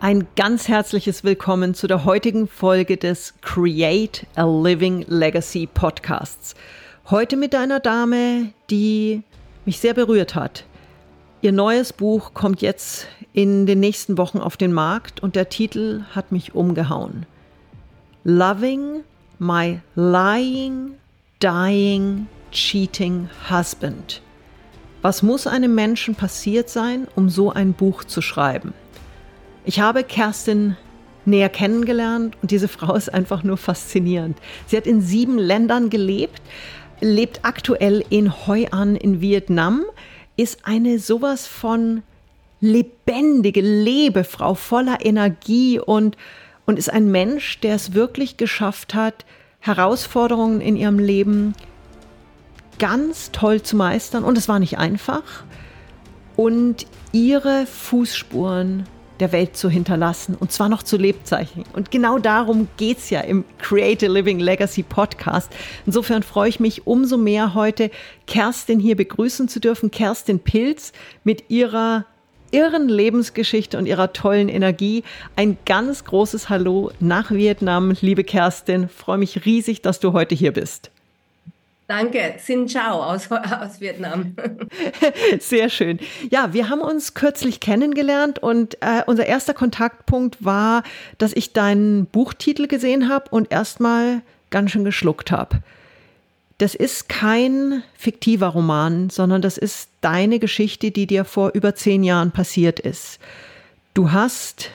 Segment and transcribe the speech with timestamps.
[0.00, 6.54] Ein ganz herzliches Willkommen zu der heutigen Folge des Create a Living Legacy Podcasts.
[7.10, 9.24] Heute mit einer Dame, die
[9.64, 10.64] mich sehr berührt hat.
[11.42, 16.04] Ihr neues Buch kommt jetzt in den nächsten Wochen auf den Markt und der Titel
[16.14, 17.26] hat mich umgehauen.
[18.22, 19.02] Loving
[19.40, 20.92] My Lying,
[21.42, 24.22] Dying, Cheating Husband.
[25.02, 28.74] Was muss einem Menschen passiert sein, um so ein Buch zu schreiben?
[29.64, 30.76] Ich habe Kerstin
[31.24, 34.38] näher kennengelernt und diese Frau ist einfach nur faszinierend.
[34.66, 36.42] Sie hat in sieben Ländern gelebt,
[37.00, 39.84] lebt aktuell in Hoi An in Vietnam,
[40.36, 42.02] ist eine sowas von
[42.60, 46.16] lebendige Lebefrau voller Energie und,
[46.66, 49.24] und ist ein Mensch, der es wirklich geschafft hat,
[49.60, 51.54] Herausforderungen in ihrem Leben
[52.78, 54.24] ganz toll zu meistern.
[54.24, 55.22] Und es war nicht einfach.
[56.36, 58.84] Und ihre Fußspuren
[59.20, 61.64] der Welt zu hinterlassen und zwar noch zu Lebzeichen.
[61.72, 65.50] Und genau darum geht es ja im Create a Living Legacy Podcast.
[65.86, 67.90] Insofern freue ich mich umso mehr heute,
[68.26, 69.90] Kerstin hier begrüßen zu dürfen.
[69.90, 70.92] Kerstin Pilz
[71.24, 72.06] mit ihrer
[72.50, 75.02] irren Lebensgeschichte und ihrer tollen Energie.
[75.36, 78.88] Ein ganz großes Hallo nach Vietnam, liebe Kerstin.
[78.88, 80.90] freue mich riesig, dass du heute hier bist.
[81.88, 84.36] Danke, Xin Chao aus, aus Vietnam.
[85.40, 85.98] Sehr schön.
[86.30, 90.82] Ja, wir haben uns kürzlich kennengelernt und äh, unser erster Kontaktpunkt war,
[91.16, 95.62] dass ich deinen Buchtitel gesehen habe und erstmal ganz schön geschluckt habe.
[96.58, 102.04] Das ist kein fiktiver Roman, sondern das ist deine Geschichte, die dir vor über zehn
[102.04, 103.18] Jahren passiert ist.
[103.94, 104.72] Du hast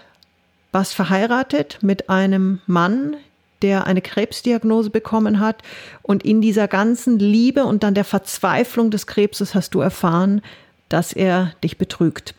[0.71, 3.17] was verheiratet mit einem Mann,
[3.63, 5.63] der eine Krebsdiagnose bekommen hat.
[6.03, 10.41] Und in dieser ganzen Liebe und dann der Verzweiflung des Krebses hast du erfahren,
[10.89, 12.35] dass er dich betrügt.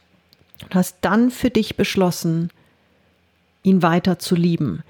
[0.63, 2.51] Und hast dann für dich beschlossen,
[3.65, 4.85] ihn weiter zu lieben.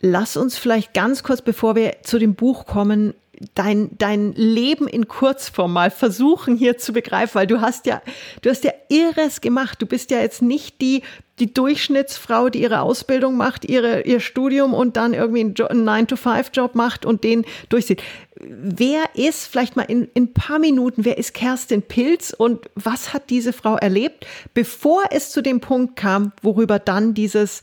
[0.00, 3.14] Lass uns vielleicht ganz kurz, bevor wir zu dem Buch kommen,
[3.54, 8.02] dein, dein Leben in Kurzform mal versuchen hier zu begreifen, weil du hast ja,
[8.42, 9.80] du hast ja Irres gemacht.
[9.80, 11.02] Du bist ja jetzt nicht die,
[11.38, 16.74] die Durchschnittsfrau, die ihre Ausbildung macht, ihre, ihr Studium und dann irgendwie einen, einen 9-to-5-Job
[16.74, 18.02] macht und den durchzieht.
[18.40, 23.12] Wer ist, vielleicht mal in, in ein paar Minuten, wer ist Kerstin Pilz und was
[23.12, 27.62] hat diese Frau erlebt, bevor es zu dem Punkt kam, worüber dann dieses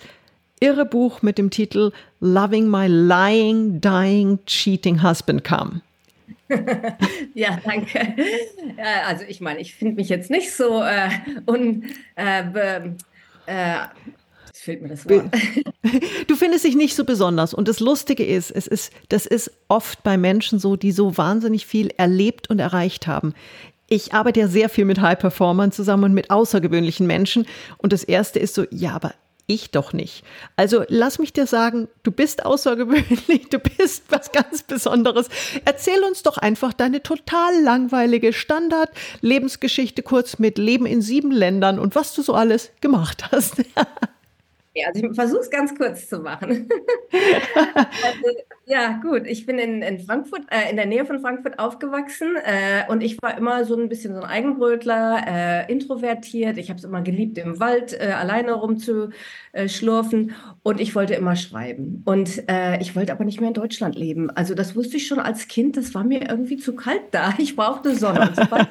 [0.60, 5.82] irre Buch mit dem Titel Loving My Lying, Dying, Cheating Husband kam.
[7.34, 8.16] ja, danke.
[9.06, 11.10] also ich meine, ich finde mich jetzt nicht so äh,
[11.48, 11.86] un,
[12.16, 12.96] äh, be,
[13.48, 13.78] äh,
[14.54, 15.26] fehlt mir das Wort.
[16.28, 17.54] Du findest dich nicht so besonders.
[17.54, 21.68] Und das Lustige ist, es ist, das ist oft bei Menschen so, die so wahnsinnig
[21.68, 23.36] viel erlebt und erreicht haben.
[23.88, 27.46] Ich arbeite ja sehr viel mit High-Performern zusammen und mit außergewöhnlichen Menschen.
[27.78, 29.14] Und das erste ist so, ja, aber
[29.48, 30.24] ich doch nicht.
[30.56, 35.30] Also lass mich dir sagen, du bist außergewöhnlich, du bist was ganz Besonderes.
[35.66, 41.96] Erzähl uns doch einfach deine total langweilige Standard-Lebensgeschichte kurz mit Leben in sieben Ländern und
[41.96, 43.56] was du so alles gemacht hast.
[44.76, 46.68] Ja, also ich versuche es ganz kurz zu machen.
[47.14, 49.26] also, ja, gut.
[49.26, 53.22] Ich bin in, in Frankfurt, äh, in der Nähe von Frankfurt aufgewachsen äh, und ich
[53.22, 56.58] war immer so ein bisschen so ein Eigenbrötler, äh, introvertiert.
[56.58, 62.02] Ich habe es immer geliebt, im Wald äh, alleine rumzuschlurfen und ich wollte immer schreiben.
[62.04, 64.30] Und äh, ich wollte aber nicht mehr in Deutschland leben.
[64.30, 67.34] Also das wusste ich schon als Kind, das war mir irgendwie zu kalt da.
[67.38, 68.34] Ich brauchte Sonne.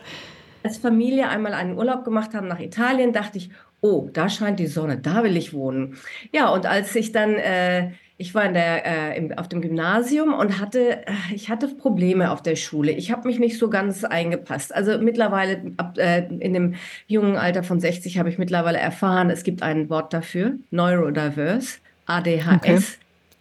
[0.64, 3.50] als Familie einmal einen Urlaub gemacht haben nach Italien, dachte ich,
[3.82, 5.97] oh, da scheint die Sonne, da will ich wohnen.
[6.32, 10.32] Ja, und als ich dann, äh, ich war in der, äh, im, auf dem Gymnasium
[10.32, 12.92] und hatte, äh, ich hatte Probleme auf der Schule.
[12.92, 14.75] Ich habe mich nicht so ganz eingepasst.
[14.75, 16.75] Also mittlerweile, ab, äh, in dem
[17.06, 22.54] jungen Alter von 60 habe ich mittlerweile erfahren, es gibt ein Wort dafür, Neurodiverse, ADHS.
[22.54, 22.81] Okay.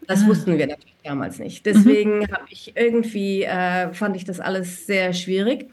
[0.07, 0.27] Das ah.
[0.27, 1.65] wussten wir natürlich damals nicht.
[1.65, 2.31] Deswegen mhm.
[2.33, 5.69] habe ich irgendwie, äh, fand ich das alles sehr schwierig.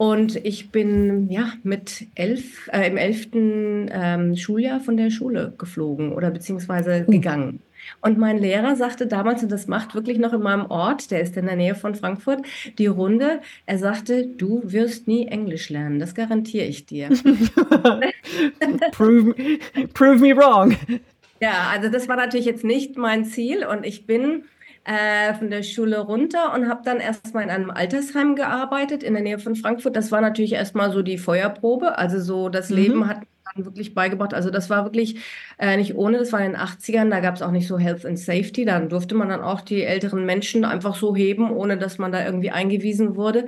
[0.00, 6.14] Und ich bin ja mit elf, äh, im elften ähm, Schuljahr von der Schule geflogen
[6.14, 7.10] oder beziehungsweise oh.
[7.10, 7.60] gegangen.
[8.00, 11.36] Und mein Lehrer sagte damals, und das macht wirklich noch in meinem Ort, der ist
[11.36, 12.40] in der Nähe von Frankfurt,
[12.78, 17.10] die Runde, er sagte, du wirst nie Englisch lernen, das garantiere ich dir.
[18.92, 19.34] prove,
[19.92, 20.78] prove me wrong.
[21.42, 24.44] Ja, also das war natürlich jetzt nicht mein Ziel und ich bin
[24.84, 29.22] äh, von der Schule runter und habe dann erstmal in einem Altersheim gearbeitet in der
[29.22, 29.96] Nähe von Frankfurt.
[29.96, 31.98] Das war natürlich erstmal so die Feuerprobe.
[31.98, 32.76] Also so das mhm.
[32.76, 33.18] Leben hat
[33.54, 34.34] dann wirklich beigebracht.
[34.34, 35.16] Also das war wirklich
[35.58, 38.06] äh, nicht ohne, das war in den 80ern, da gab es auch nicht so Health
[38.06, 38.64] and Safety.
[38.64, 42.24] Dann durfte man dann auch die älteren Menschen einfach so heben, ohne dass man da
[42.24, 43.46] irgendwie eingewiesen wurde.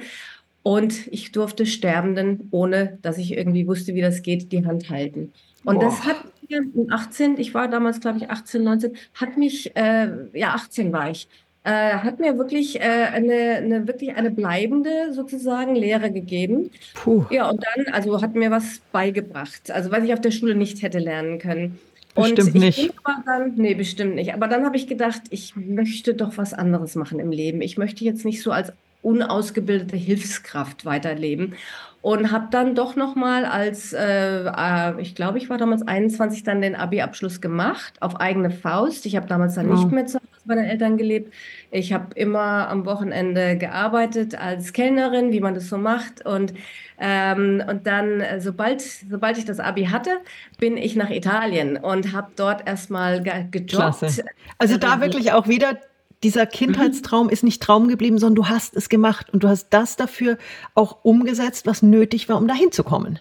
[0.62, 5.32] Und ich durfte Sterbenden, ohne dass ich irgendwie wusste, wie das geht, die Hand halten.
[5.64, 5.84] Und Boah.
[5.84, 6.17] das hat
[6.61, 11.11] mir 18, ich war damals, glaube ich, 18, 19, hat mich, äh, ja, 18 war
[11.11, 11.29] ich,
[11.65, 16.71] äh, hat mir wirklich äh, eine, eine, wirklich eine bleibende sozusagen Lehre gegeben.
[16.95, 17.25] Puh.
[17.31, 20.83] Ja, und dann, also hat mir was beigebracht, also was ich auf der Schule nicht
[20.83, 21.79] hätte lernen können.
[22.15, 22.95] Bestimmt und ich nicht.
[23.25, 24.35] Dann, nee, bestimmt nicht.
[24.35, 27.63] Aber dann habe ich gedacht, ich möchte doch was anderes machen im Leben.
[27.63, 28.73] Ich möchte jetzt nicht so als
[29.03, 31.55] unausgebildete Hilfskraft weiterleben
[32.03, 36.43] und habe dann doch noch mal als äh, äh, ich glaube ich war damals 21
[36.43, 39.07] dann den Abi-Abschluss gemacht auf eigene Faust.
[39.07, 41.33] Ich habe damals dann nicht mehr zu Hause bei den Eltern gelebt.
[41.71, 46.53] Ich habe immer am Wochenende gearbeitet als Kellnerin, wie man das so macht und
[46.99, 50.11] ähm, und dann äh, sobald sobald ich das Abi hatte,
[50.59, 53.71] bin ich nach Italien und habe dort erstmal ge gejobbt.
[53.71, 54.25] Klasse.
[54.59, 55.79] Also da wirklich auch wieder
[56.23, 59.97] dieser Kindheitstraum ist nicht Traum geblieben, sondern du hast es gemacht und du hast das
[59.97, 60.39] dafür
[60.75, 63.19] auch umgesetzt, was nötig war, um dahin zu kommen.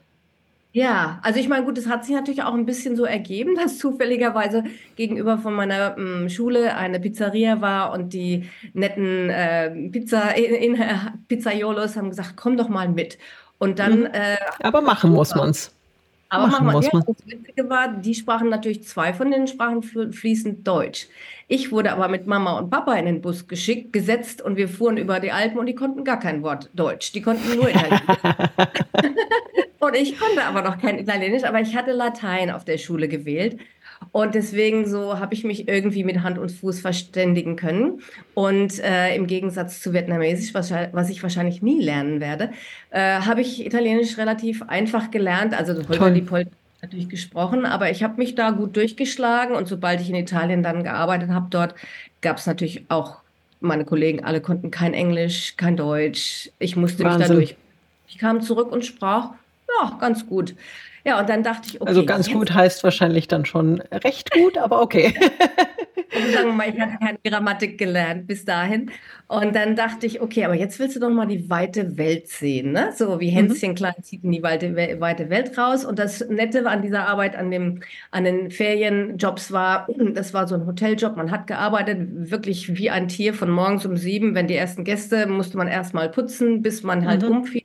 [0.73, 3.77] Ja, also ich meine, gut, es hat sich natürlich auch ein bisschen so ergeben, dass
[3.77, 4.63] zufälligerweise
[4.95, 10.81] gegenüber von meiner ähm, Schule eine Pizzeria war und die netten äh, Pizza, in, in,
[10.81, 10.95] äh,
[11.27, 13.17] Pizzaiolos haben gesagt, komm doch mal mit.
[13.57, 14.01] Und dann.
[14.01, 14.05] Mhm.
[14.05, 15.75] Äh, Aber machen muss man's.
[16.33, 20.65] Aber machen wir, ja, das Witzige war, die sprachen natürlich zwei von denen sprachen fließend
[20.65, 21.07] Deutsch.
[21.49, 24.95] Ich wurde aber mit Mama und Papa in den Bus geschickt, gesetzt und wir fuhren
[24.95, 27.11] über die Alpen und die konnten gar kein Wort Deutsch.
[27.11, 28.01] Die konnten nur Italienisch.
[29.79, 33.59] und ich konnte aber noch kein Italienisch, aber ich hatte Latein auf der Schule gewählt.
[34.11, 38.01] Und deswegen so habe ich mich irgendwie mit Hand und Fuß verständigen können.
[38.33, 42.51] Und äh, im Gegensatz zu Vietnamesisch, was, was ich wahrscheinlich nie lernen werde,
[42.89, 45.57] äh, habe ich Italienisch relativ einfach gelernt.
[45.57, 46.47] Also Holger die Pol
[46.81, 49.55] natürlich gesprochen, aber ich habe mich da gut durchgeschlagen.
[49.55, 51.75] Und sobald ich in Italien dann gearbeitet habe, dort
[52.21, 53.17] gab es natürlich auch
[53.61, 56.49] meine Kollegen, alle konnten kein Englisch, kein Deutsch.
[56.59, 57.19] Ich musste Wahnsinn.
[57.19, 57.55] mich da durch.
[58.09, 59.29] Ich kam zurück und sprach,
[59.79, 60.55] ja, ganz gut.
[61.05, 61.89] Ja, und dann dachte ich, okay.
[61.89, 65.13] Also ganz gut heißt wahrscheinlich dann schon recht gut, aber okay.
[66.13, 68.91] also sagen wir mal, ich hatte keine Grammatik gelernt bis dahin.
[69.27, 72.73] Und dann dachte ich, okay, aber jetzt willst du doch mal die weite Welt sehen,
[72.73, 72.91] ne?
[72.95, 73.35] So wie mhm.
[73.35, 73.75] Hänschen mhm.
[73.75, 75.85] klein zieht in die weite, weite Welt raus.
[75.85, 77.81] Und das Nette an dieser Arbeit, an, dem,
[78.11, 81.15] an den Ferienjobs war, das war so ein Hoteljob.
[81.15, 84.35] Man hat gearbeitet, wirklich wie ein Tier von morgens um sieben.
[84.35, 87.37] Wenn die ersten Gäste, musste man erst mal putzen, bis man halt mhm.
[87.37, 87.63] umfiel.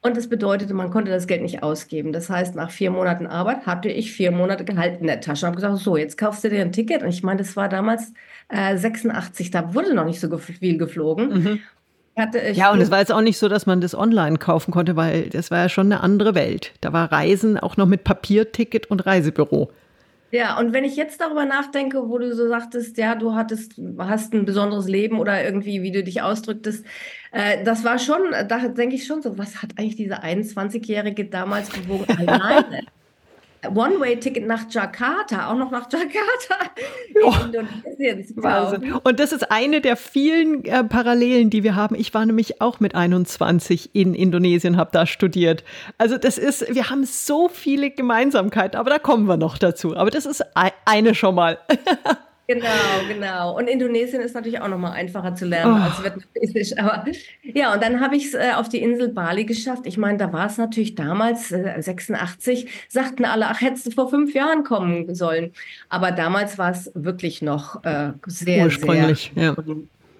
[0.00, 2.12] Und das bedeutete, man konnte das Geld nicht ausgeben.
[2.12, 5.48] Das heißt, nach vier Monaten Arbeit hatte ich vier Monate Gehalt in der Tasche und
[5.48, 7.02] habe gesagt, so, jetzt kaufst du dir ein Ticket.
[7.02, 8.12] Und ich meine, das war damals
[8.48, 11.28] äh, 86, da wurde noch nicht so viel geflogen.
[11.28, 11.60] Mhm.
[12.52, 15.30] ja, und es war jetzt auch nicht so, dass man das online kaufen konnte, weil
[15.30, 16.74] das war ja schon eine andere Welt.
[16.80, 19.72] Da war Reisen auch noch mit Papierticket und Reisebüro.
[20.30, 24.34] Ja, und wenn ich jetzt darüber nachdenke, wo du so sagtest, ja, du hattest, hast
[24.34, 26.84] ein besonderes Leben oder irgendwie, wie du dich ausdrücktest,
[27.32, 31.70] äh, das war schon, da denke ich schon so, was hat eigentlich diese 21-Jährige damals
[31.72, 32.82] gewogen alleine?
[33.66, 36.70] One-Way-Ticket nach Jakarta, auch noch nach Jakarta.
[37.20, 37.32] Oh,
[38.36, 38.92] Wahnsinn.
[38.92, 41.96] Und das ist eine der vielen äh, Parallelen, die wir haben.
[41.96, 45.64] Ich war nämlich auch mit 21 in Indonesien, habe da studiert.
[45.96, 49.96] Also das ist, wir haben so viele Gemeinsamkeiten, aber da kommen wir noch dazu.
[49.96, 50.44] Aber das ist
[50.84, 51.58] eine schon mal.
[52.48, 52.66] Genau,
[53.06, 53.58] genau.
[53.58, 55.84] Und Indonesien ist natürlich auch nochmal einfacher zu lernen oh.
[55.84, 56.78] als Vietnamesisch.
[56.78, 57.04] Aber
[57.42, 59.82] ja, und dann habe ich es äh, auf die Insel Bali geschafft.
[59.84, 64.08] Ich meine, da war es natürlich damals, äh, 86, sagten alle, ach, hättest du vor
[64.08, 65.52] fünf Jahren kommen sollen.
[65.90, 69.54] Aber damals war es wirklich noch äh, sehr, ursprünglich, sehr ja.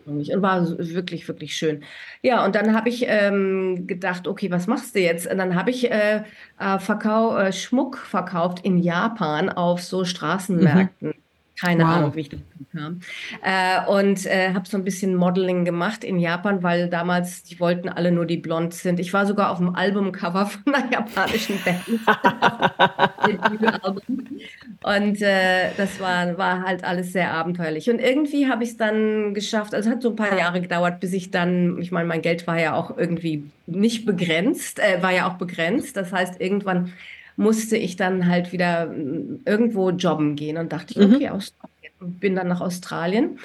[0.05, 1.83] Und war wirklich, wirklich schön.
[2.23, 5.31] Ja, und dann habe ich ähm, gedacht, okay, was machst du jetzt?
[5.31, 6.25] Und dann habe ich äh,
[6.59, 11.09] äh, Verkau äh, Schmuck verkauft in Japan auf so Straßenmärkten.
[11.09, 11.28] Mhm.
[11.61, 11.91] Keine wow.
[11.91, 13.01] Ahnung, wie ich dazu kam.
[13.43, 17.89] Äh, und äh, habe so ein bisschen Modeling gemacht in Japan, weil damals, die wollten
[17.89, 19.01] alle nur, die blond sind.
[19.01, 21.83] Ich war sogar auf dem Albumcover von einer japanischen Band.
[24.85, 27.91] und äh, das war, war halt alles sehr abenteuerlich.
[27.91, 31.01] Und irgendwie habe ich es dann geschafft, also es hat so ein paar Jahre gedauert,
[31.01, 35.11] bis ich dann, ich meine, mein Geld war ja auch irgendwie nicht begrenzt, äh, war
[35.13, 35.97] ja auch begrenzt.
[35.97, 36.93] Das heißt, irgendwann
[37.39, 41.15] musste ich dann halt wieder mm, irgendwo jobben gehen und dachte ich, mhm.
[41.15, 41.69] okay, Australien.
[42.01, 43.39] Bin dann nach Australien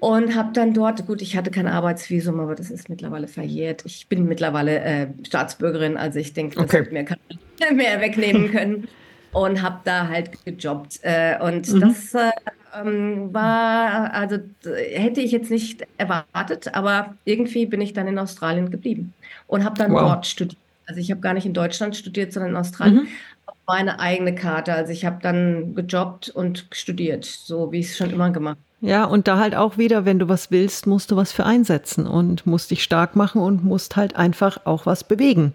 [0.00, 3.84] und habe dann dort, gut, ich hatte kein Arbeitsvisum, aber das ist mittlerweile verjährt.
[3.84, 6.86] Ich bin mittlerweile äh, Staatsbürgerin, also ich denke, das okay.
[6.90, 8.88] mir keiner mehr wegnehmen können.
[9.32, 10.98] Und habe da halt gejobbt.
[11.02, 11.80] Äh, und mhm.
[11.80, 12.30] das äh,
[12.74, 18.70] ähm, war, also hätte ich jetzt nicht erwartet, aber irgendwie bin ich dann in Australien
[18.70, 19.12] geblieben
[19.46, 20.00] und habe dann wow.
[20.00, 20.59] dort studiert
[20.90, 23.04] Also ich habe gar nicht in Deutschland studiert, sondern in Australien.
[23.04, 23.08] Mhm.
[23.46, 24.74] Auf meine eigene Karte.
[24.74, 28.90] Also ich habe dann gejobbt und studiert, so wie ich es schon immer gemacht habe.
[28.90, 32.08] Ja, und da halt auch wieder, wenn du was willst, musst du was für einsetzen
[32.08, 35.54] und musst dich stark machen und musst halt einfach auch was bewegen.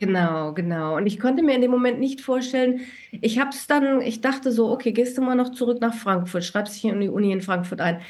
[0.00, 0.96] Genau, genau.
[0.96, 2.80] Und ich konnte mir in dem Moment nicht vorstellen,
[3.12, 6.44] ich habe es dann, ich dachte so, okay, gehst du mal noch zurück nach Frankfurt,
[6.44, 8.00] schreibst dich in die Uni in Frankfurt ein.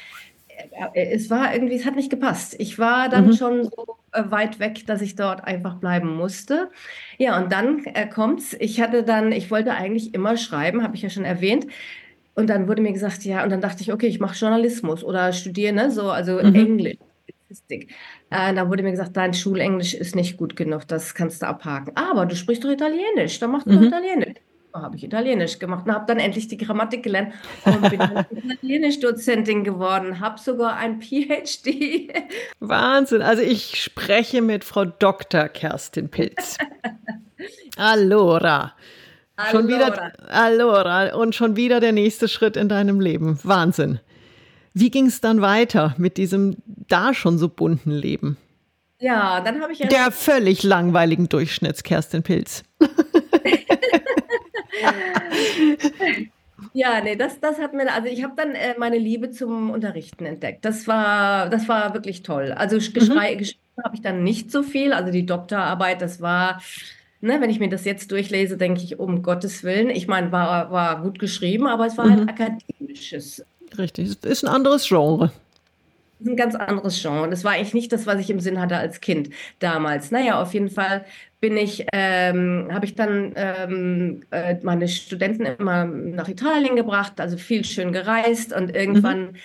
[0.93, 2.55] Äh, es war irgendwie, es hat nicht gepasst.
[2.59, 3.33] Ich war dann mhm.
[3.33, 6.69] schon so äh, weit weg, dass ich dort einfach bleiben musste.
[7.17, 8.55] Ja, und dann äh, kommt's.
[8.59, 11.67] Ich hatte dann, ich wollte eigentlich immer schreiben, habe ich ja schon erwähnt.
[12.35, 15.33] Und dann wurde mir gesagt, ja, und dann dachte ich, okay, ich mache Journalismus oder
[15.33, 16.55] studiere, ne, so, also mhm.
[16.55, 16.97] Englisch.
[17.53, 17.91] Statistik.
[18.31, 21.95] Äh, da wurde mir gesagt, dein Schulenglisch ist nicht gut genug, das kannst du abhaken.
[21.95, 23.83] Aber du sprichst doch Italienisch, dann machst du mhm.
[23.83, 24.35] Italienisch.
[24.73, 28.01] Habe ich Italienisch gemacht und habe dann endlich die Grammatik gelernt und bin
[28.31, 32.11] Italienisch-Dozentin geworden, habe sogar ein PhD.
[32.59, 35.47] Wahnsinn, also ich spreche mit Frau Dr.
[35.49, 36.57] Kerstin Pilz.
[37.77, 38.73] Allora.
[39.51, 43.39] Schon wieder, allora, und schon wieder der nächste Schritt in deinem Leben.
[43.43, 43.99] Wahnsinn.
[44.73, 48.37] Wie ging es dann weiter mit diesem da schon so bunten Leben?
[48.99, 52.63] Ja, dann habe ich der völlig langweiligen Durchschnitts Kerstin Pilz.
[56.73, 60.25] ja, nee, das, das hat mir, also ich habe dann äh, meine Liebe zum Unterrichten
[60.25, 60.65] entdeckt.
[60.65, 62.51] Das war, das war wirklich toll.
[62.51, 62.93] Also mhm.
[63.37, 64.93] geschrieben habe ich dann nicht so viel.
[64.93, 66.61] Also die Doktorarbeit, das war
[67.23, 69.89] Ne, wenn ich mir das jetzt durchlese, denke ich, um Gottes Willen.
[69.89, 72.27] Ich meine, war, war gut geschrieben, aber es war halt mhm.
[72.27, 73.45] halt akademisches.
[73.77, 75.31] Richtig, es ist ein anderes Genre.
[76.25, 77.29] Ein ganz anderes Genre.
[77.29, 80.11] Das war eigentlich nicht das, was ich im Sinn hatte als Kind damals.
[80.11, 81.05] Naja, auf jeden Fall
[81.41, 87.37] bin ich, ähm, habe ich dann ähm, äh, meine Studenten immer nach Italien gebracht, also
[87.37, 89.23] viel schön gereist und irgendwann.
[89.23, 89.35] Mhm.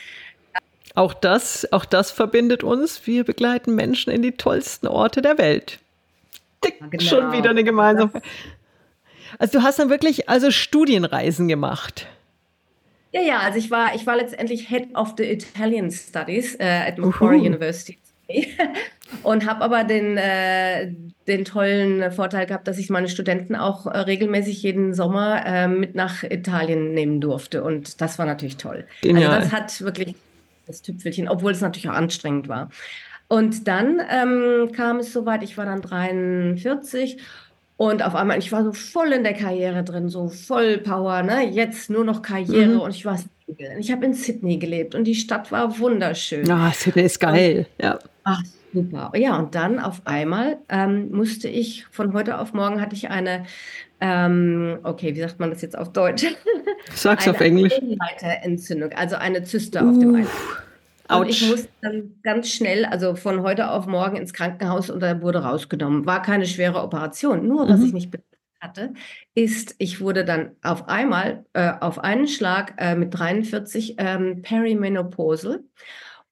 [0.94, 3.06] Auch das, auch das verbindet uns.
[3.06, 5.78] Wir begleiten Menschen in die tollsten Orte der Welt.
[6.90, 7.02] Genau.
[7.02, 8.22] Schon wieder eine Gemeinsamkeit.
[9.38, 12.06] Also du hast dann wirklich also Studienreisen gemacht.
[13.18, 16.98] Ja, ja, also ich war, ich war letztendlich Head of the Italian Studies äh, at
[16.98, 17.46] Macquarie Uhu.
[17.46, 17.98] University
[19.22, 20.92] und habe aber den, äh,
[21.26, 25.94] den tollen Vorteil gehabt, dass ich meine Studenten auch äh, regelmäßig jeden Sommer äh, mit
[25.94, 28.86] nach Italien nehmen durfte und das war natürlich toll.
[29.00, 29.32] Genial.
[29.32, 30.14] Also das hat wirklich
[30.66, 32.68] das Tüpfelchen, obwohl es natürlich auch anstrengend war.
[33.28, 37.18] Und dann ähm, kam es soweit, ich war dann 43
[37.78, 41.48] und auf einmal, ich war so voll in der Karriere drin, so voll Power, ne?
[41.48, 42.80] Jetzt nur noch Karriere mhm.
[42.80, 43.18] und ich war
[43.78, 46.50] ich habe in Sydney gelebt und die Stadt war wunderschön.
[46.50, 47.98] Ah, Sydney ist geil, und, ja.
[48.24, 48.42] Ach,
[48.74, 49.12] super.
[49.14, 53.44] Ja, und dann auf einmal ähm, musste ich, von heute auf morgen hatte ich eine,
[54.00, 56.26] ähm, okay, wie sagt man das jetzt auf Deutsch?
[56.94, 57.74] Sag's auf Englisch.
[58.42, 59.88] Entzündung, also eine Zyste uh.
[59.88, 60.67] auf dem Einleiter.
[61.10, 65.20] Und ich musste dann ganz schnell, also von heute auf morgen ins Krankenhaus und da
[65.22, 66.04] wurde rausgenommen.
[66.06, 67.48] War keine schwere Operation.
[67.48, 67.86] Nur, was mhm.
[67.86, 68.10] ich nicht
[68.60, 68.92] hatte,
[69.34, 75.60] ist, ich wurde dann auf einmal, äh, auf einen Schlag äh, mit 43 ähm, perimenopausal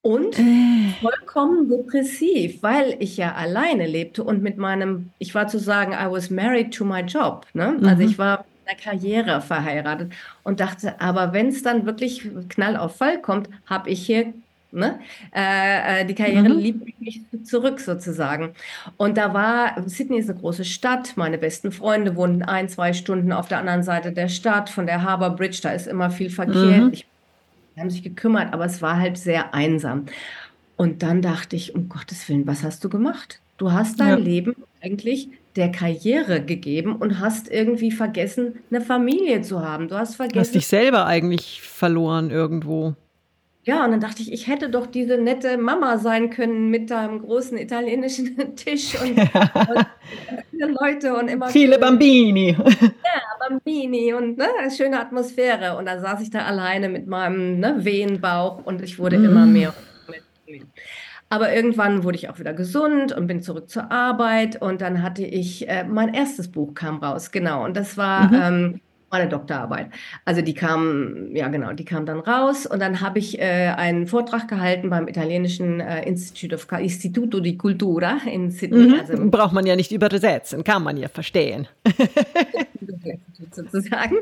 [0.02, 0.92] und äh.
[1.00, 6.11] vollkommen depressiv, weil ich ja alleine lebte und mit meinem, ich war zu sagen, I
[6.11, 7.47] was married to my job.
[7.54, 7.66] Ne?
[7.66, 7.88] Also mhm.
[7.88, 12.76] Also ich war mit einer Karriere verheiratet und dachte, aber wenn es dann wirklich Knall
[12.76, 14.35] auf Fall kommt, habe ich hier
[14.73, 14.99] Ne?
[15.35, 16.58] Äh, äh, die Karriere mhm.
[16.58, 18.52] liebt mich zurück sozusagen.
[18.96, 23.32] Und da war, Sydney ist eine große Stadt, meine besten Freunde wohnen ein, zwei Stunden
[23.32, 26.82] auf der anderen Seite der Stadt, von der Harbour Bridge, da ist immer viel Verkehr.
[26.82, 26.92] Mhm.
[26.92, 27.06] Ich,
[27.75, 30.06] die haben sich gekümmert, aber es war halt sehr einsam.
[30.76, 33.40] Und dann dachte ich, um Gottes Willen, was hast du gemacht?
[33.56, 34.16] Du hast dein ja.
[34.16, 39.88] Leben eigentlich der Karriere gegeben und hast irgendwie vergessen, eine Familie zu haben.
[39.88, 40.35] Du hast vergessen.
[40.35, 42.94] Du hast dich selber eigentlich verloren irgendwo.
[43.66, 47.20] Ja, und dann dachte ich, ich hätte doch diese nette Mama sein können mit einem
[47.20, 49.87] großen italienischen Tisch und, und
[50.52, 52.56] viele Leute und immer viele Bambini.
[52.80, 55.76] Ja, Bambini und ne, schöne Atmosphäre.
[55.76, 59.25] Und dann saß ich da alleine mit meinem ne, Wehenbauch und ich wurde mm.
[59.25, 59.75] immer mehr.
[61.28, 65.25] Aber irgendwann wurde ich auch wieder gesund und bin zurück zur Arbeit und dann hatte
[65.25, 67.64] ich, äh, mein erstes Buch kam raus, genau.
[67.64, 68.35] Und das war mhm.
[68.40, 68.80] ähm,
[69.11, 69.89] meine Doktorarbeit.
[70.25, 74.07] Also die kam, ja genau, die kam dann raus und dann habe ich äh, einen
[74.07, 78.89] Vortrag gehalten beim italienischen äh, Institute of Istituto di Cultura in Sydney.
[78.89, 79.01] Mhm.
[79.01, 81.69] Also, Braucht man ja nicht übersetzen, kann man ja verstehen.
[83.53, 84.17] sozusagen.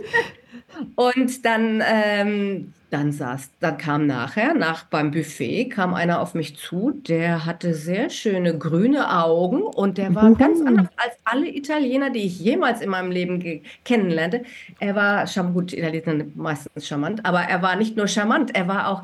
[0.95, 6.57] Und dann, ähm, dann saß, dann kam nachher, nach beim Buffet, kam einer auf mich
[6.57, 12.11] zu, der hatte sehr schöne grüne Augen und der war ganz anders als alle Italiener,
[12.11, 14.45] die ich jemals in meinem Leben kennenlernte.
[14.79, 18.69] Er war charmant, gut, Italiener sind meistens charmant, aber er war nicht nur charmant, er
[18.69, 19.03] war auch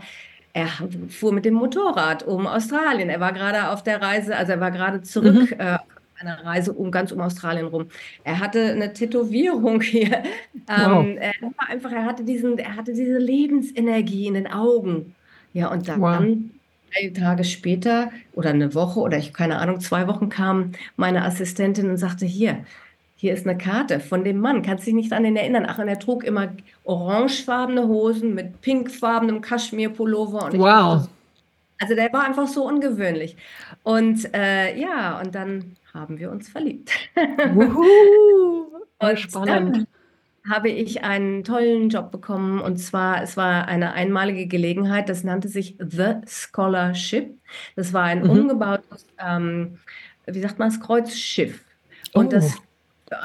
[0.52, 0.66] er
[1.08, 3.08] fuhr mit dem Motorrad um Australien.
[3.08, 5.60] Er war gerade auf der Reise, also er war gerade zurück mhm.
[5.60, 5.78] äh,
[6.20, 7.88] einer Reise um ganz um Australien rum.
[8.24, 10.22] Er hatte eine Tätowierung hier.
[10.66, 11.04] Wow.
[11.06, 15.14] Ähm, er war einfach, er hatte diesen, er hatte diese Lebensenergie in den Augen.
[15.52, 16.36] Ja, und dann Wow.
[16.92, 21.90] drei Tage später oder eine Woche oder ich keine Ahnung, zwei Wochen kam meine Assistentin
[21.90, 22.64] und sagte, hier,
[23.16, 24.62] hier ist eine Karte von dem Mann.
[24.62, 25.66] Kannst dich nicht an den erinnern?
[25.68, 30.46] Ach, und er trug immer orangefarbene Hosen mit pinkfarbenem Kaschmirpullover.
[30.46, 31.02] Und Wow.
[31.04, 31.08] so
[31.78, 33.36] also der war einfach so ungewöhnlich.
[33.82, 36.92] Und äh, ja, und dann haben wir uns verliebt.
[37.54, 38.66] Wuhu.
[39.16, 39.86] Spannend.
[40.48, 42.60] habe ich einen tollen Job bekommen.
[42.60, 47.38] Und zwar, es war eine einmalige Gelegenheit, das nannte sich The Scholarship.
[47.76, 48.30] Das war ein Mhm.
[48.30, 49.78] umgebautes, ähm,
[50.26, 51.64] wie sagt man es, Kreuzschiff.
[52.14, 52.28] Und Oh.
[52.30, 52.54] das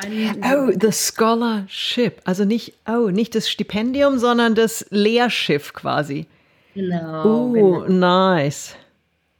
[0.03, 2.19] einen, Oh, the scholarship.
[2.25, 6.25] Also nicht, oh, nicht das Stipendium, sondern das Lehrschiff quasi.
[6.73, 7.87] genau, Oh, genau.
[7.87, 8.75] nice.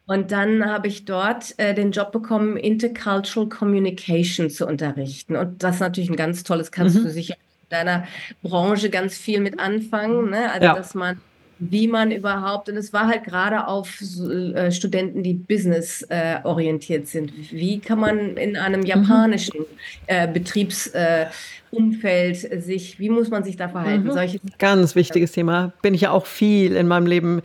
[0.08, 5.36] Und dann habe ich dort äh, den Job bekommen, Intercultural Communication zu unterrichten.
[5.36, 7.04] Und das ist natürlich ein ganz tolles, kannst Mhm.
[7.04, 8.04] du sicher in deiner
[8.44, 10.30] Branche ganz viel mit anfangen.
[10.30, 10.52] Ne?
[10.52, 10.76] Also, Ja.
[10.76, 11.20] dass man,
[11.58, 17.08] wie man überhaupt, und es war halt gerade auf äh, Studenten, die business äh, orientiert
[17.08, 17.34] sind.
[17.52, 18.86] Wie kann man in einem Mhm.
[18.86, 19.66] japanischen
[20.06, 24.06] äh, Betriebsumfeld äh, sich, wie muss man sich da verhalten?
[24.08, 24.12] Mhm.
[24.12, 25.74] Solche Ganz wichtiges Thema.
[25.82, 27.42] Bin ich ja auch viel in meinem Leben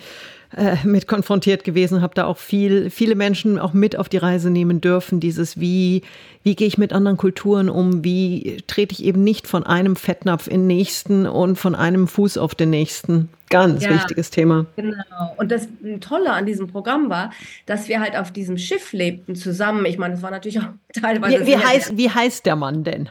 [0.56, 4.50] äh, mit konfrontiert gewesen, habe da auch viel, viele Menschen auch mit auf die Reise
[4.50, 5.20] nehmen dürfen.
[5.20, 6.02] Dieses, wie,
[6.42, 8.02] wie gehe ich mit anderen Kulturen um?
[8.02, 12.36] Wie trete ich eben nicht von einem Fettnapf in den nächsten und von einem Fuß
[12.38, 13.28] auf den nächsten?
[13.48, 13.94] Ganz Ja.
[13.94, 14.66] wichtiges Thema.
[14.76, 14.94] Genau.
[15.36, 15.68] Und das
[16.00, 17.32] Tolle an diesem Programm war,
[17.66, 19.84] dass wir halt auf diesem Schiff lebten zusammen.
[19.86, 20.68] Ich meine, das war natürlich auch
[21.00, 23.08] teilweise Wie, wie, heißt, wie heißt der Mann denn?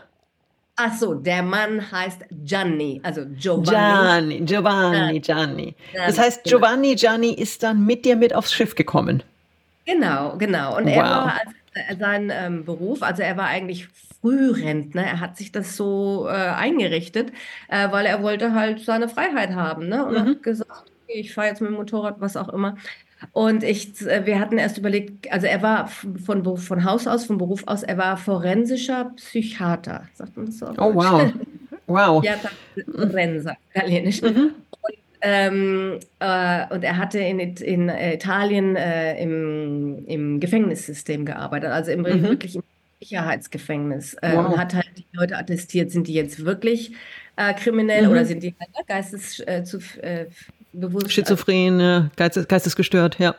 [0.81, 3.65] Ach so, der Mann heißt Gianni, also Giovanni.
[3.69, 5.75] Gianni, Giovanni, Gianni.
[5.93, 6.57] Das heißt, genau.
[6.57, 9.21] Giovanni, Gianni ist dann mit dir mit aufs Schiff gekommen.
[9.85, 10.77] Genau, genau.
[10.77, 11.03] Und er Wow.
[11.03, 13.89] war als, äh, sein ähm, Beruf, also er war eigentlich
[14.21, 15.03] Frührentner.
[15.03, 17.33] Er hat sich das so äh, eingerichtet,
[17.67, 20.05] äh, weil er wollte halt seine Freiheit haben, ne?
[20.05, 20.29] Und Mhm.
[20.29, 20.71] hat gesagt,
[21.03, 22.77] okay, ich fahre jetzt mit dem Motorrad, was auch immer.
[23.33, 27.37] Und ich, äh, wir hatten erst überlegt, also er war von, von Haus aus, von
[27.37, 30.07] Beruf aus, er war forensischer Psychiater.
[30.13, 30.67] Sagt man so?
[30.77, 31.31] Oh, wow.
[31.87, 32.23] Wow.
[32.23, 32.35] Ja,
[32.95, 34.21] Forenser, italienisch.
[34.21, 34.51] Mhm.
[35.21, 41.91] Ähm, äh, und er hatte in, in äh, Italien äh, im, im Gefängnissystem gearbeitet, also
[41.91, 42.23] im, Mhm.
[42.23, 42.63] wirklich im
[43.01, 44.13] Sicherheitsgefängnis.
[44.21, 44.45] Äh, Wow.
[44.53, 46.93] und hat halt die Leute attestiert, sind die jetzt wirklich
[47.35, 48.11] äh, kriminell Mhm.
[48.11, 50.27] oder sind die halt geistes, zu, äh,
[50.73, 51.11] bewusst?
[51.11, 53.35] Schizophren, geistes, geistesgestört, ja.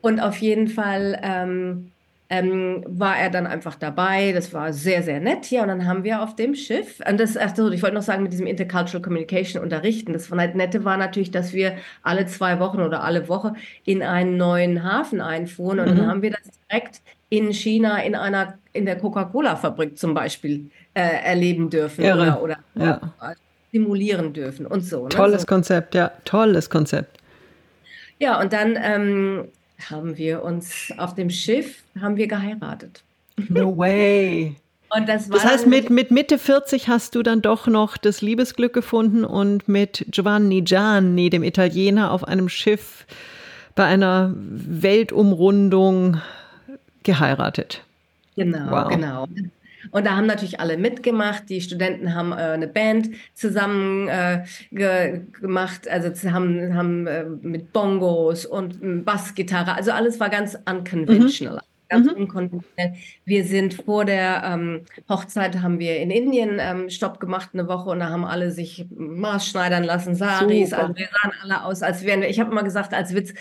[0.00, 1.90] Und auf jeden Fall ähm,
[2.28, 4.32] ähm, war er dann einfach dabei.
[4.32, 5.50] Das war sehr, sehr nett.
[5.50, 8.02] Ja, und dann haben wir auf dem Schiff, und das, ach so, ich wollte noch
[8.02, 10.12] sagen, mit diesem Intercultural Communication unterrichten.
[10.12, 14.02] Das war halt Nette war natürlich, dass wir alle zwei Wochen oder alle Woche in
[14.02, 15.80] einen neuen Hafen einfuhren.
[15.80, 15.96] Und Mhm.
[15.96, 21.00] dann haben wir das direkt in China in einer, in der Coca-Cola-Fabrik zum Beispiel äh,
[21.24, 22.20] erleben dürfen Irre.
[22.38, 23.00] oder, oder Ja.
[23.74, 25.02] Simulieren dürfen und so.
[25.02, 25.08] Ne?
[25.08, 25.46] Tolles So.
[25.48, 26.12] Konzept, ja.
[26.24, 27.18] Tolles Konzept.
[28.20, 29.48] Ja, und dann ähm,
[29.90, 33.02] haben wir uns auf dem Schiff haben wir geheiratet.
[33.48, 34.54] No way.
[34.96, 38.22] Und das war Das heißt, mit, mit Mitte 40 hast du dann doch noch das
[38.22, 43.04] Liebesglück gefunden und mit Giovanni Gianni, dem Italiener, auf einem Schiff
[43.74, 46.20] bei einer Weltumrundung
[47.02, 47.82] geheiratet.
[48.36, 48.88] genau, Wow.
[48.88, 49.26] genau.
[49.90, 51.48] Und da haben natürlich alle mitgemacht.
[51.48, 57.72] Die Studenten haben äh, eine Band zusammen äh, ge gemacht, also haben, haben äh, mit
[57.72, 61.60] Bongos und Bassgitarre, also alles war ganz unconventional.
[61.90, 62.94] Ganz unkonventionell.
[63.26, 67.90] Wir sind vor der ähm, Hochzeit haben wir in Indien ähm, Stopp gemacht eine Woche
[67.90, 70.72] und da haben alle sich maßschneidern lassen, Saris.
[70.72, 72.30] Also wir sahen alle aus, als wären wir.
[72.30, 73.34] Ich habe immer gesagt als Witz,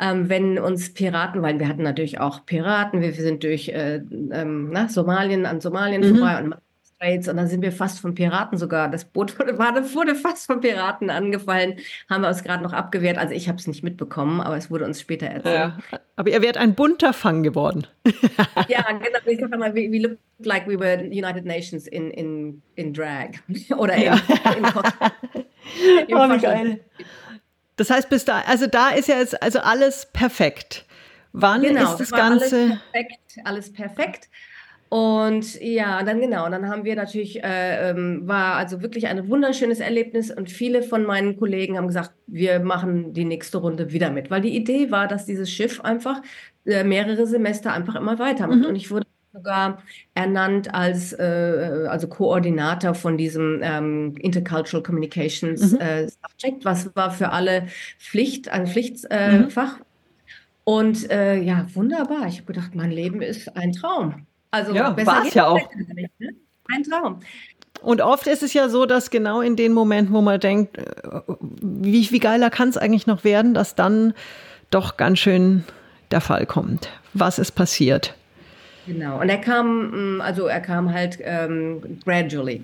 [0.00, 3.96] ähm, wenn uns Piraten, weil wir hatten natürlich auch Piraten, wir, wir sind durch äh,
[4.32, 6.16] ähm, na, Somalien an Somalien Mhm.
[6.18, 6.54] vorbei und
[7.00, 8.88] und dann sind wir fast von Piraten sogar.
[8.90, 11.74] Das Boot wurde, wurde fast von Piraten angefallen,
[12.10, 13.18] haben wir uns gerade noch abgewehrt.
[13.18, 15.54] Also ich habe es nicht mitbekommen, aber es wurde uns später erzählt.
[15.54, 15.78] Ja.
[16.16, 17.86] Aber ihr wärt ein bunter Fang geworden.
[18.68, 19.18] Ja, genau.
[19.26, 23.28] Ich sag mal, we, we look like we were United Nations in, in, in drag.
[23.78, 24.14] Oder in, Ja.
[24.56, 25.10] in, Kostüm.
[26.08, 26.40] Im Oh, wie Fashion.
[26.40, 26.80] geil.
[27.78, 30.84] Das heißt, bis da, also da ist ja jetzt also alles perfekt.
[31.32, 32.56] Wann Genau, ist das Ganze?
[32.56, 34.28] Alles perfekt, alles perfekt.
[34.88, 39.80] Und ja, dann genau, dann haben wir natürlich, äh, ähm, war also wirklich ein wunderschönes
[39.80, 44.30] Erlebnis und viele von meinen Kollegen haben gesagt, wir machen die nächste Runde wieder mit,
[44.30, 46.22] weil die Idee war, dass dieses Schiff einfach
[46.64, 48.60] äh, mehrere Semester einfach immer weitermacht.
[48.60, 48.66] Mhm.
[48.66, 49.82] Und ich wurde sogar
[50.14, 55.78] ernannt als äh, also Koordinator von diesem ähm, Intercultural Communications Mhm.
[55.80, 57.66] äh, Subject, was war für alle
[57.98, 59.10] Pflicht, ein Pflichtfach.
[59.10, 59.82] Äh, Mhm.
[60.64, 62.26] Und äh, ja, wunderbar.
[62.26, 64.26] Ich habe gedacht, mein Leben ist ein Traum.
[64.50, 65.58] Also ja, war es ja auch.
[65.94, 66.28] Nicht, ne?
[66.70, 67.20] Ein Traum.
[67.80, 70.82] Und oft ist es ja so, dass genau in den Momenten, wo man denkt, äh,
[71.62, 74.12] wie, wie geiler kann es eigentlich noch werden, dass dann
[74.70, 75.64] doch ganz schön
[76.10, 76.90] der Fall kommt.
[77.14, 78.14] Was ist passiert?
[78.88, 79.20] Genau.
[79.20, 82.62] Und er kam, mm, also er kam halt ähm, gradually.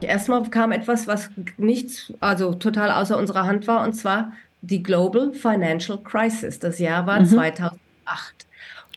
[0.00, 5.32] Erstmal kam etwas, was nichts, also total außer unserer Hand war, und zwar die Global
[5.32, 6.60] Financial Crisis.
[6.60, 7.26] Das Jahr war mhm.
[7.26, 7.80] 2008.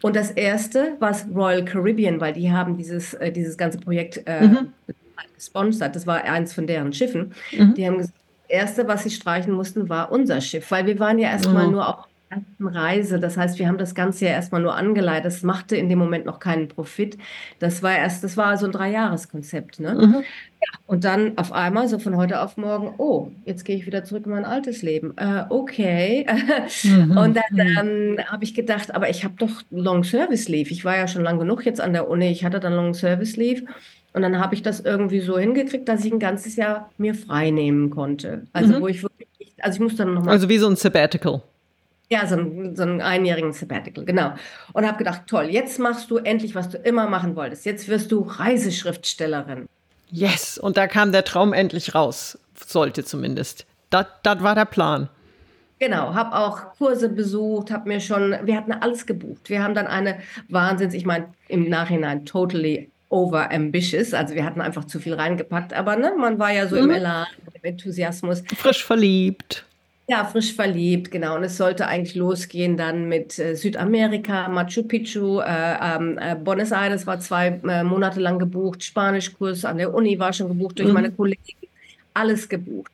[0.04, 4.48] Und das erste war Royal Caribbean, weil die haben dieses, äh, dieses ganze Projekt äh,
[4.48, 4.74] mhm.
[5.36, 5.96] gesponsert.
[5.96, 7.34] Das war eins von deren Schiffen.
[7.58, 7.74] Mhm.
[7.74, 8.19] Die haben gesagt,
[8.50, 11.72] erste, was sie streichen mussten, war unser Schiff, weil wir waren ja erstmal oh.
[11.72, 13.20] nur auf ersten Reise.
[13.20, 15.26] Das heißt, wir haben das Ganze ja erstmal nur angeleitet.
[15.26, 17.18] Das machte in dem Moment noch keinen Profit.
[17.60, 19.80] Das war erst, das war so ein Dreijahreskonzept.
[19.80, 19.94] Ne?
[19.96, 20.14] Mhm.
[20.14, 24.04] Ja, und dann auf einmal, so von heute auf morgen, oh, jetzt gehe ich wieder
[24.04, 25.14] zurück in mein altes Leben.
[25.18, 26.26] Äh, okay.
[26.84, 27.18] Mhm.
[27.18, 30.70] Und dann ähm, habe ich gedacht, aber ich habe doch Long Service Leave.
[30.72, 32.30] Ich war ja schon lang genug jetzt an der Uni.
[32.30, 33.64] Ich hatte dann Long Service Leave.
[34.14, 37.52] Und dann habe ich das irgendwie so hingekriegt, dass ich ein ganzes Jahr mir frei
[37.52, 38.48] nehmen konnte.
[38.54, 38.82] Also mhm.
[38.82, 39.28] wo ich wirklich,
[39.60, 40.34] also ich musste dann nochmal.
[40.34, 41.42] Also wie so ein Sabbatical.
[42.12, 44.34] Ja, so ein, so einen einjährigen Sabbatical, genau.
[44.74, 47.66] Und habe gedacht, toll, jetzt machst du endlich, was du immer machen wolltest.
[47.66, 49.68] Jetzt wirst du Reiseschriftstellerin.
[50.10, 53.68] Yes, und da kam der Traum endlich raus, sollte zumindest.
[53.92, 55.08] Das war der Plan.
[55.78, 59.50] Genau, habe auch Kurse besucht, habe mir schon, wir hatten alles gebucht.
[59.50, 60.20] Wir haben dann eine
[60.50, 65.74] Wahnsinns, ich meine im Nachhinein totally over ambitious, also wir hatten einfach zu viel reingepackt,
[65.74, 66.84] aber ne, man war ja so mhm.
[66.84, 68.44] im Elan, im Enthusiasmus.
[68.56, 69.66] Frisch verliebt.
[70.08, 71.36] Ja, frisch verliebt, genau.
[71.36, 76.72] Und es sollte eigentlich losgehen dann mit äh, Südamerika, Machu Picchu, äh, ähm, äh, Buenos
[76.72, 80.88] Aires war zwei äh, Monate lang gebucht, Spanischkurs an der Uni war schon gebucht durch
[80.88, 80.96] mhm.
[80.96, 81.44] meine Kollegen,
[82.16, 82.92] alles gebucht.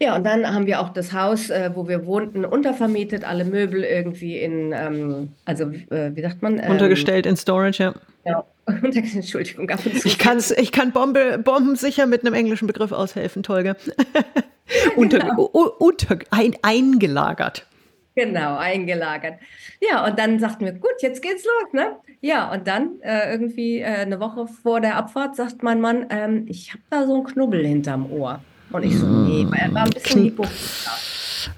[0.00, 3.82] Ja, und dann haben wir auch das Haus, äh, wo wir wohnten, untervermietet, alle Möbel
[3.82, 6.58] irgendwie in, ähm, also äh, wie sagt man?
[6.58, 7.94] Ähm, Untergestellt in Storage, ja.
[8.24, 10.06] Ja, Entschuldigung, ab und zu.
[10.06, 13.76] Ich, kann's, ich kann Bombe, Bomben sicher mit einem englischen Begriff aushelfen, Tolga.
[14.96, 15.42] unter, genau.
[15.44, 17.66] unter, ein, eingelagert.
[18.14, 19.34] Genau, eingelagert.
[19.80, 21.96] Ja, und dann sagten wir, gut, jetzt geht's los, ne?
[22.20, 26.44] Ja, und dann äh, irgendwie äh, eine Woche vor der Abfahrt sagt mein Mann, ähm,
[26.48, 28.40] ich habe da so einen Knubbel hinterm Ohr.
[28.72, 30.86] Und ich so, nee, weil er war ein bisschen hypochondrisch.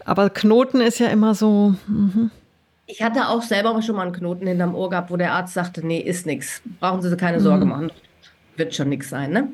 [0.05, 1.75] Aber Knoten ist ja immer so.
[1.87, 2.31] Mhm.
[2.87, 5.87] Ich hatte auch selber schon mal einen Knoten hinterm Ohr gehabt, wo der Arzt sagte,
[5.87, 6.63] nee, ist nichts.
[6.81, 7.71] Brauchen Sie sich keine Sorge mhm.
[7.71, 7.93] machen.
[8.57, 9.49] Wird schon nichts sein, ne?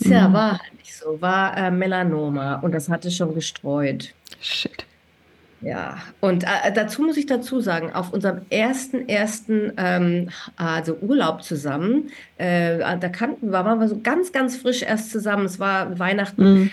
[0.00, 0.32] Tja, mhm.
[0.32, 1.20] war halt nicht so.
[1.20, 4.12] War äh, Melanoma und das hatte schon gestreut.
[4.40, 4.84] Shit.
[5.64, 11.42] Ja, und äh, dazu muss ich dazu sagen, auf unserem ersten, ersten ähm, also Urlaub
[11.42, 15.46] zusammen, äh, da kannten wir, waren wir so ganz, ganz frisch erst zusammen.
[15.46, 16.54] Es war Weihnachten.
[16.54, 16.70] Mhm.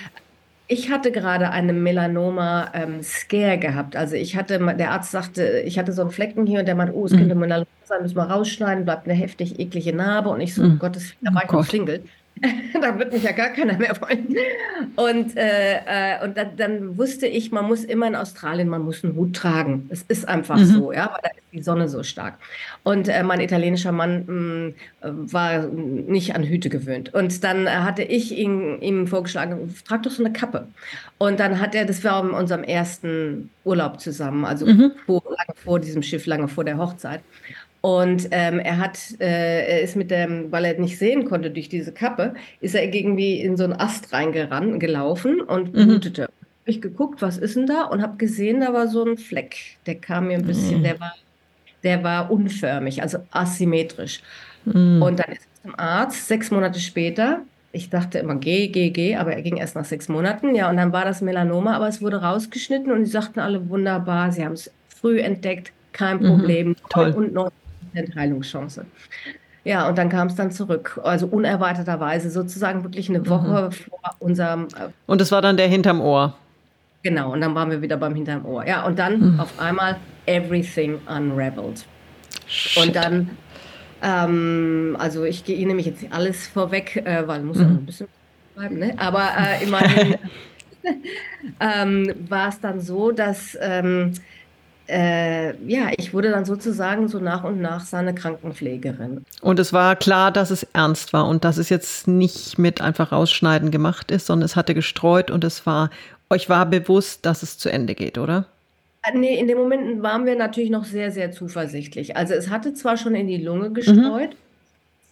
[0.74, 3.98] Ich hatte gerade eine Melanoma-Scare ähm, gehabt.
[3.98, 6.96] Also ich hatte, der Arzt sagte, ich hatte so einen Flecken hier und der meinte,
[6.96, 7.42] oh, es könnte mhm.
[7.42, 10.30] Melanoma sein, müssen wir rausschneiden, bleibt eine heftig eklige Narbe.
[10.30, 10.80] Und ich so, mhm.
[10.80, 12.06] Gottes, da war oh ich noch Single.
[12.82, 14.36] da wird mich ja gar keiner mehr wollen.
[14.96, 19.04] Und, äh, äh, und dann, dann, wusste ich, man muss immer in Australien, man muss
[19.04, 19.88] einen Hut tragen.
[19.90, 20.66] Es ist einfach mhm.
[20.66, 22.36] so, ja, weil da ist die Sonne so stark.
[22.84, 27.14] Und äh, mein italienischer Mann mh, mm, war nicht an Hüte gewöhnt.
[27.14, 30.68] Und dann hatte ich ihn, ihm vorgeschlagen, trag doch so eine Kappe.
[31.18, 34.92] Und dann hat er, das war in unserem ersten Urlaub zusammen, also mhm.
[35.06, 37.22] vor, lange vor diesem Schiff, lange vor der Hochzeit.
[37.82, 41.68] Und ähm, er hat, äh, er ist mit dem, weil er nicht sehen konnte durch
[41.68, 45.88] diese Kappe, ist er irgendwie in so einen Ast reingelaufen und mhm.
[45.88, 46.24] blutete.
[46.24, 46.32] Hab
[46.68, 47.86] ich geguckt, was ist denn da?
[47.86, 49.78] Und habe gesehen, da war so ein Fleck.
[49.88, 50.84] Der kam mir ein bisschen, mhm.
[50.84, 51.16] der war,
[51.84, 54.22] der war unförmig, also asymmetrisch.
[54.66, 55.02] Mhm.
[55.02, 57.42] Und dann ist er zum Arzt, sechs Monate später.
[57.72, 60.54] Ich dachte immer, geh, geh, geh, aber er ging erst nach sechs Monaten.
[60.54, 64.32] Ja, und dann war das Melanoma, aber es wurde rausgeschnitten und sie sagten alle wunderbar,
[64.32, 66.28] sie haben es früh entdeckt, kein mhm.
[66.28, 66.68] Problem.
[66.68, 67.12] Mhm, toll.
[67.12, 67.52] Und 90%
[68.16, 68.86] Heilungschance.
[69.64, 71.00] Ja, und dann kam es dann zurück.
[71.04, 73.72] Also unerwarteterweise sozusagen wirklich eine Woche mhm.
[73.72, 74.64] vor unserem.
[74.78, 76.36] Äh, und das war dann der hinterm Ohr.
[77.04, 78.66] Genau, und dann waren wir wieder beim hinterm Ohr.
[78.66, 79.40] Ja, und dann mhm.
[79.40, 81.86] auf einmal everything unraveled.
[82.48, 82.84] Shit.
[82.84, 83.30] Und dann,
[84.02, 87.66] ähm, also ich gehe nämlich jetzt alles vorweg, äh, weil muss mhm.
[87.66, 88.08] ein bisschen
[88.56, 88.94] bleiben, ne?
[88.98, 90.16] Aber äh, immerhin
[91.60, 93.58] ähm, war es dann so, dass.
[93.62, 94.14] Ähm,
[94.92, 99.24] äh, ja, ich wurde dann sozusagen so nach und nach seine Krankenpflegerin.
[99.42, 103.12] Und es war klar, dass es ernst war und dass es jetzt nicht mit einfach
[103.12, 105.90] rausschneiden gemacht ist, sondern es hatte gestreut und es war,
[106.30, 108.46] euch war bewusst, dass es zu Ende geht, oder?
[109.04, 112.18] Äh, nee, in den Momenten waren wir natürlich noch sehr, sehr zuversichtlich.
[112.18, 114.51] Also es hatte zwar schon in die Lunge gestreut, mhm.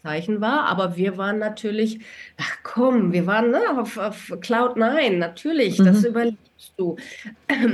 [0.03, 0.65] Zeichen war.
[0.67, 1.99] Aber wir waren natürlich,
[2.37, 5.85] ach komm, wir waren ne, auf, auf Cloud 9, natürlich, mhm.
[5.85, 6.97] das überlebst du.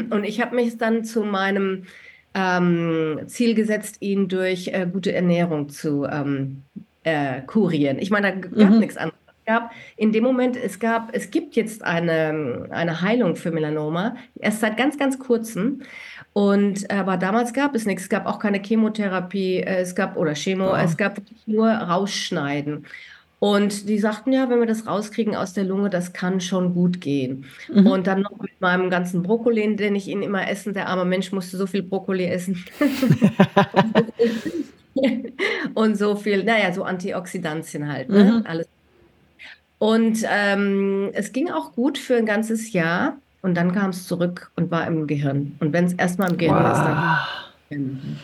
[0.10, 1.84] Und ich habe mich dann zu meinem
[2.34, 6.64] ähm, Ziel gesetzt, ihn durch äh, gute Ernährung zu ähm,
[7.04, 7.98] äh, kurieren.
[8.00, 8.80] Ich meine, da gab mhm.
[8.80, 9.20] nichts anderes.
[9.28, 14.16] Es gab in dem Moment, es gab, es gibt jetzt eine, eine Heilung für Melanoma,
[14.40, 15.84] erst seit ganz, ganz kurzem.
[16.38, 18.04] Und aber damals gab es nichts.
[18.04, 20.76] Es gab auch keine Chemotherapie, äh, es gab oder Chemo, oh.
[20.76, 22.86] es gab nur Rausschneiden.
[23.40, 27.00] Und die sagten ja, wenn wir das rauskriegen aus der Lunge, das kann schon gut
[27.00, 27.46] gehen.
[27.72, 27.88] Mhm.
[27.88, 31.32] Und dann noch mit meinem ganzen Brokkoli, den ich ihn immer essen, der arme Mensch
[31.32, 32.62] musste so viel Brokkoli essen.
[35.74, 38.24] und so viel, naja, so Antioxidantien halt, ne?
[38.26, 38.46] Mhm.
[38.46, 38.68] Alles.
[39.78, 43.20] Und ähm, es ging auch gut für ein ganzes Jahr.
[43.46, 45.56] Und dann kam es zurück und war im Gehirn.
[45.60, 46.72] Und wenn es erstmal im Gehirn wow.
[46.72, 46.82] ist,
[47.70, 48.20] dann.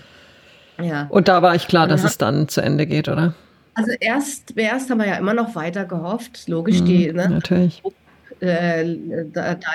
[0.84, 1.06] Ja.
[1.12, 3.36] Und da war ich klar, dass es dann zu Ende geht, oder?
[3.76, 6.48] Also erst, erst haben wir ja immer noch weiter gehofft.
[6.48, 7.30] Logisch, mhm, die, ne?
[7.30, 7.84] Natürlich.
[8.42, 8.96] Äh,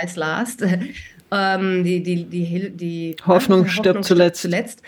[0.05, 0.65] ist last.
[1.31, 4.43] ähm, die, die, die, die Hoffnung, Hoffnung stirbt zuletzt.
[4.43, 4.83] zuletzt.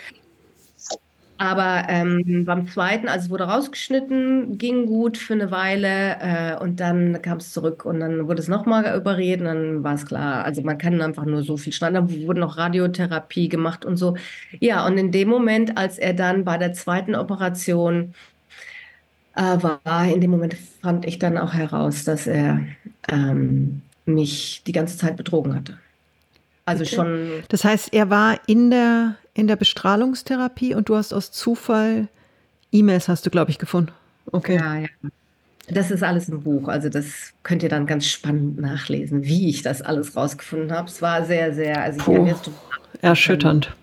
[1.39, 6.81] Aber ähm, beim zweiten, also es wurde rausgeschnitten, ging gut für eine Weile äh, und
[6.81, 10.43] dann kam es zurück und dann wurde es nochmal überredet und dann war es klar.
[10.43, 11.93] Also man kann einfach nur so viel schneiden.
[11.95, 14.17] Dann wurde noch Radiotherapie gemacht und so.
[14.59, 18.13] Ja, und in dem Moment, als er dann bei der zweiten Operation
[19.35, 22.59] äh, war, in dem Moment fand ich dann auch heraus, dass er
[23.09, 25.77] ähm, mich die ganze Zeit betrogen hatte.
[26.65, 26.95] Also okay.
[26.95, 27.43] schon.
[27.47, 32.07] Das heißt, er war in der, in der Bestrahlungstherapie und du hast aus Zufall
[32.71, 33.91] E-Mails hast du, glaube ich, gefunden.
[34.31, 34.55] Okay.
[34.55, 34.87] Ja, ja.
[35.71, 36.67] Das ist alles im Buch.
[36.67, 40.87] Also das könnt ihr dann ganz spannend nachlesen, wie ich das alles rausgefunden habe.
[40.87, 42.33] Es war sehr, sehr, also Puh,
[43.01, 43.75] erschütternd.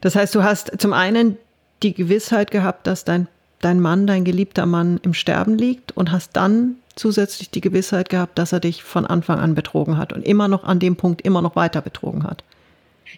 [0.00, 1.36] Das heißt, du hast zum einen
[1.82, 3.28] die Gewissheit gehabt, dass dein,
[3.60, 8.38] dein Mann, dein geliebter Mann im Sterben liegt und hast dann zusätzlich die Gewissheit gehabt,
[8.38, 11.40] dass er dich von Anfang an betrogen hat und immer noch an dem Punkt immer
[11.40, 12.42] noch weiter betrogen hat.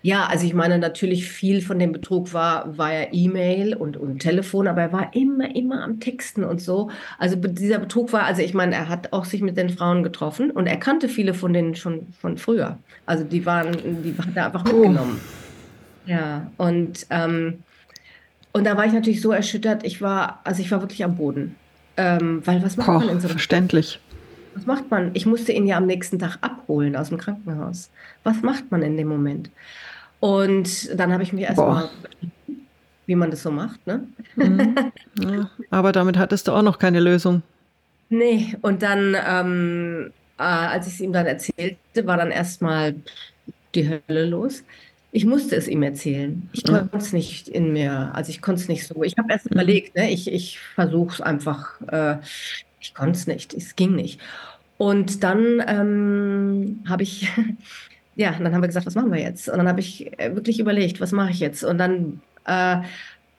[0.00, 4.66] Ja, also ich meine, natürlich viel von dem Betrug war, ja E-Mail und, und Telefon,
[4.66, 6.90] aber er war immer, immer am Texten und so.
[7.18, 10.50] Also dieser Betrug war, also ich meine, er hat auch sich mit den Frauen getroffen
[10.50, 12.78] und er kannte viele von denen schon von früher.
[13.06, 15.20] Also die waren, die hat er einfach mitgenommen.
[15.22, 16.10] Oh.
[16.10, 17.62] Ja, und, ähm,
[18.52, 21.56] und da war ich natürlich so erschüttert, ich war, also ich war wirklich am Boden.
[21.96, 24.00] Ähm, weil was macht Boah, man in so einem Verständlich.
[24.54, 25.10] Was macht man?
[25.14, 27.90] Ich musste ihn ja am nächsten Tag abholen aus dem Krankenhaus.
[28.24, 29.50] Was macht man in dem Moment?
[30.20, 31.88] Und dann habe ich mich erstmal,
[33.06, 34.06] wie man das so macht, ne?
[34.36, 34.76] Mhm.
[35.18, 37.42] Ja, aber damit hattest du auch noch keine Lösung.
[38.08, 42.94] Nee, und dann, ähm, äh, als ich es ihm dann erzählte, war dann erstmal
[43.74, 44.64] die Hölle los.
[45.10, 46.48] Ich musste es ihm erzählen.
[46.52, 49.02] Ich konnte es nicht in mir, also ich konnte es nicht so.
[49.02, 49.54] Ich habe erst mhm.
[49.54, 50.10] überlegt, ne?
[50.10, 51.80] ich, ich versuche es einfach.
[51.88, 52.16] Äh,
[52.82, 54.20] ich konnte es nicht, es ging nicht.
[54.76, 57.28] Und dann ähm, habe ich,
[58.16, 59.48] ja, dann haben wir gesagt, was machen wir jetzt?
[59.48, 61.62] Und dann habe ich äh, wirklich überlegt, was mache ich jetzt?
[61.62, 62.78] Und dann äh,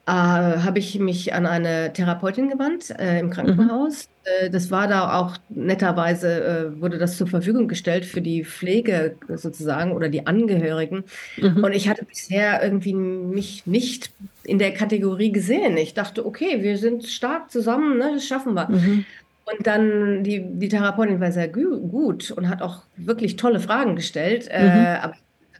[0.05, 4.07] äh, habe ich mich an eine Therapeutin gewandt äh, im Krankenhaus.
[4.07, 4.51] Mhm.
[4.51, 6.43] Das war da auch netterweise,
[6.75, 11.03] äh, wurde das zur Verfügung gestellt für die Pflege sozusagen oder die Angehörigen.
[11.37, 11.63] Mhm.
[11.63, 14.11] Und ich hatte bisher irgendwie mich nicht
[14.43, 15.77] in der Kategorie gesehen.
[15.77, 18.69] Ich dachte, okay, wir sind stark zusammen, ne, das schaffen wir.
[18.69, 19.05] Mhm.
[19.45, 24.47] Und dann die, die Therapeutin war sehr gut und hat auch wirklich tolle Fragen gestellt.
[24.49, 25.03] Äh, mhm.
[25.03, 25.15] aber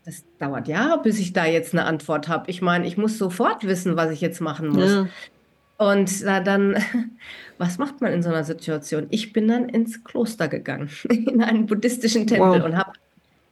[0.06, 2.50] das dauert Jahre, bis ich da jetzt eine Antwort habe.
[2.50, 4.92] Ich meine, ich muss sofort wissen, was ich jetzt machen muss.
[4.92, 5.08] Ja.
[5.78, 6.78] Und da dann,
[7.58, 9.08] was macht man in so einer Situation?
[9.10, 12.64] Ich bin dann ins Kloster gegangen, in einen buddhistischen Tempel wow.
[12.64, 12.94] und habe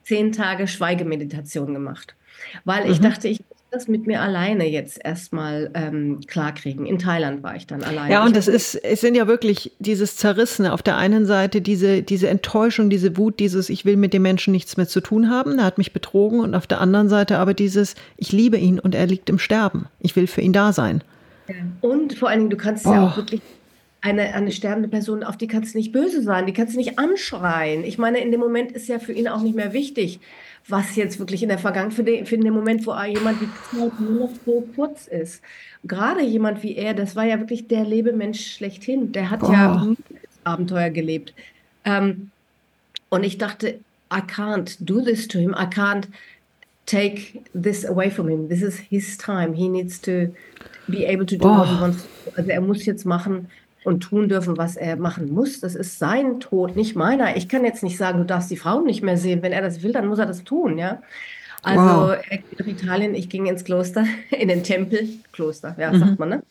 [0.03, 2.15] zehn Tage Schweigemeditation gemacht,
[2.65, 3.03] weil ich mhm.
[3.03, 6.85] dachte, ich das mit mir alleine jetzt erstmal ähm, klarkriegen.
[6.85, 8.11] In Thailand war ich dann alleine.
[8.11, 10.73] Ja, und das ist, es sind ja wirklich dieses Zerrissene.
[10.73, 14.51] Auf der einen Seite diese, diese Enttäuschung, diese Wut, dieses, ich will mit dem Menschen
[14.51, 16.41] nichts mehr zu tun haben, er hat mich betrogen.
[16.41, 19.87] Und auf der anderen Seite aber dieses, ich liebe ihn und er liegt im Sterben.
[19.99, 21.01] Ich will für ihn da sein.
[21.79, 22.91] Und vor allen Dingen, du kannst oh.
[22.91, 23.41] ja auch wirklich
[24.01, 26.97] eine, eine sterbende Person, auf die kannst du nicht böse sein, die kannst du nicht
[26.97, 27.83] anschreien.
[27.83, 30.19] Ich meine, in dem Moment ist ja für ihn auch nicht mehr wichtig,
[30.67, 33.99] was jetzt wirklich in der Vergangenheit, für den, für den Moment, wo jemand die Zeit
[33.99, 35.41] nur noch so kurz ist.
[35.83, 39.11] Gerade jemand wie er, das war ja wirklich der Lebemensch schlechthin.
[39.11, 39.51] Der hat oh.
[39.51, 39.87] ja
[40.43, 41.33] Abenteuer gelebt.
[41.85, 42.31] Ähm,
[43.09, 43.79] und ich dachte,
[44.11, 45.51] I can't do this to him.
[45.51, 46.07] I can't
[46.85, 48.49] take this away from him.
[48.49, 49.53] This is his time.
[49.53, 50.33] He needs to
[50.87, 51.59] be able to do oh.
[51.59, 52.05] what he wants.
[52.35, 53.47] Also er muss jetzt machen,
[53.83, 55.59] und tun dürfen, was er machen muss.
[55.59, 57.35] Das ist sein Tod, nicht meiner.
[57.35, 59.41] Ich kann jetzt nicht sagen, du darfst die Frauen nicht mehr sehen.
[59.41, 61.01] Wenn er das will, dann muss er das tun, ja.
[61.63, 62.17] Also wow.
[62.29, 65.99] er geht nach Italien, ich ging ins Kloster, in den Tempel, Kloster, ja, mhm.
[65.99, 66.43] sagt man, ne?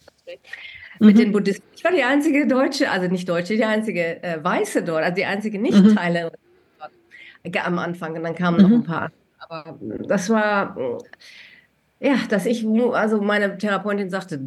[1.01, 1.65] mit den Buddhisten.
[1.75, 5.25] Ich war die einzige Deutsche, also nicht Deutsche, die einzige äh, Weiße dort, also die
[5.25, 6.39] einzige Nicht-Thailänderin
[7.43, 8.15] dort am Anfang.
[8.15, 9.11] Und dann kamen noch ein paar.
[9.39, 10.77] Aber das war,
[12.01, 14.41] ja, dass ich, also meine Therapeutin sagte,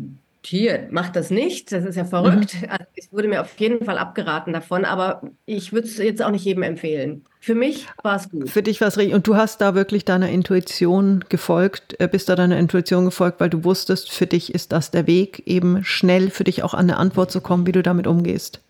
[0.45, 2.55] hier, mach das nicht, das ist ja verrückt.
[2.61, 2.69] Mhm.
[2.69, 6.31] Also es wurde mir auf jeden Fall abgeraten davon, aber ich würde es jetzt auch
[6.31, 7.25] nicht jedem empfehlen.
[7.39, 8.49] Für mich war es gut.
[8.49, 9.15] Für dich war es richtig.
[9.15, 13.49] Und du hast da wirklich deiner Intuition gefolgt, äh, bist da deiner Intuition gefolgt, weil
[13.49, 16.97] du wusstest, für dich ist das der Weg, eben schnell für dich auch an eine
[16.97, 18.61] Antwort zu kommen, wie du damit umgehst.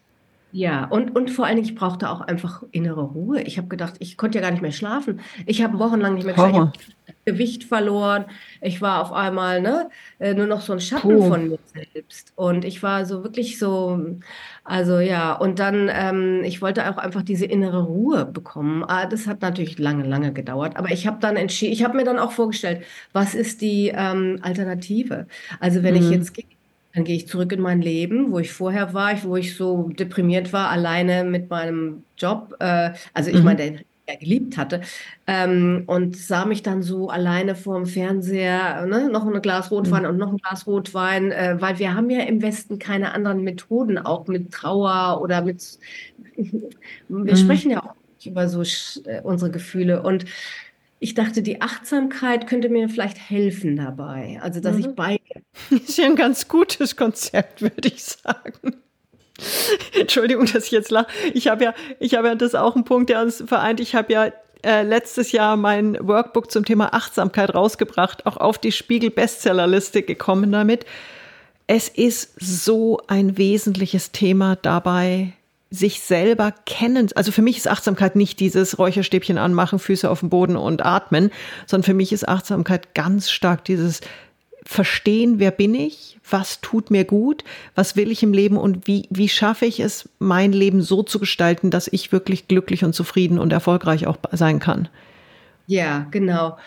[0.55, 3.41] Ja, und, und vor allen Dingen, ich brauchte auch einfach innere Ruhe.
[3.41, 5.19] Ich habe gedacht, ich konnte ja gar nicht mehr schlafen.
[5.47, 6.71] Ich habe wochenlang nicht mehr geschlafen.
[6.75, 8.25] Ich habe Gewicht verloren.
[8.61, 9.89] Ich war auf einmal ne,
[10.19, 11.27] äh, nur noch so ein Schatten Puh.
[11.27, 12.33] von mir selbst.
[12.35, 13.99] Und ich war so wirklich so,
[14.63, 18.83] also ja, und dann, ähm, ich wollte auch einfach diese innere Ruhe bekommen.
[18.87, 20.77] Ah, das hat natürlich lange, lange gedauert.
[20.77, 24.37] Aber ich habe dann entschieden, ich habe mir dann auch vorgestellt, was ist die ähm,
[24.43, 25.25] Alternative?
[25.59, 26.01] Also wenn mhm.
[26.01, 26.35] ich jetzt
[26.93, 30.53] dann gehe ich zurück in mein Leben, wo ich vorher war, wo ich so deprimiert
[30.53, 32.55] war, alleine mit meinem Job.
[32.59, 33.43] Äh, also ich mhm.
[33.43, 34.81] meine, den er geliebt hatte.
[35.27, 40.09] Ähm, und sah mich dann so alleine vorm Fernseher, ne, noch ein Glas Rotwein mhm.
[40.09, 43.97] und noch ein Glas Rotwein, äh, weil wir haben ja im Westen keine anderen Methoden,
[43.97, 45.79] auch mit Trauer oder mit,
[46.35, 46.73] wir
[47.07, 47.37] mhm.
[47.37, 48.61] sprechen ja auch über so
[49.05, 50.03] äh, unsere Gefühle.
[50.03, 50.25] Und
[51.03, 54.39] ich dachte, die Achtsamkeit könnte mir vielleicht helfen dabei.
[54.41, 54.79] Also, dass mhm.
[54.79, 55.21] ich beide.
[55.69, 58.77] Ist ja ein ganz gutes Konzept, würde ich sagen.
[59.99, 61.07] Entschuldigung, dass ich jetzt lache.
[61.33, 63.81] Ich habe ja, ich habe ja das auch ein Punkt, der uns vereint.
[63.81, 64.31] Ich habe ja
[64.63, 70.53] äh, letztes Jahr mein Workbook zum Thema Achtsamkeit rausgebracht, auch auf die Spiegel Bestsellerliste gekommen
[70.53, 70.85] damit.
[71.67, 75.33] Es ist so ein wesentliches Thema dabei,
[75.73, 77.09] sich selber kennen.
[77.15, 81.31] Also für mich ist Achtsamkeit nicht dieses Räucherstäbchen anmachen, Füße auf dem Boden und atmen,
[81.65, 84.01] sondern für mich ist Achtsamkeit ganz stark dieses
[84.65, 89.07] Verstehen, wer bin ich, was tut mir gut, was will ich im Leben und wie,
[89.09, 93.39] wie schaffe ich es, mein Leben so zu gestalten, dass ich wirklich glücklich und zufrieden
[93.39, 94.89] und erfolgreich auch sein kann.
[95.65, 96.57] Ja, genau.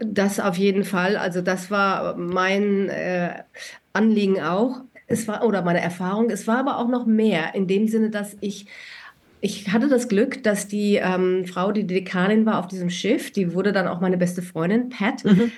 [0.00, 1.18] Das auf jeden Fall.
[1.18, 3.34] Also das war mein äh,
[3.92, 4.80] Anliegen auch.
[5.06, 8.36] Es war, oder meine Erfahrung, es war aber auch noch mehr, in dem Sinne, dass
[8.40, 8.66] ich
[9.40, 13.54] ich hatte das Glück, dass die ähm, Frau, die Dekanin war auf diesem Schiff, die
[13.54, 15.52] wurde dann auch meine beste Freundin, Pat, mhm.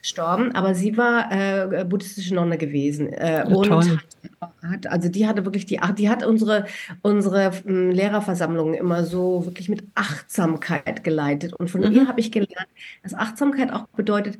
[0.00, 3.12] gestorben, aber sie war äh, buddhistische Nonne gewesen.
[3.12, 4.00] Äh, und
[4.62, 6.66] hat, also die hatte wirklich die, die hat unsere,
[7.02, 11.52] unsere ähm, Lehrerversammlungen immer so wirklich mit Achtsamkeit geleitet.
[11.52, 11.92] Und von mhm.
[11.92, 12.68] ihr habe ich gelernt,
[13.02, 14.38] dass Achtsamkeit auch bedeutet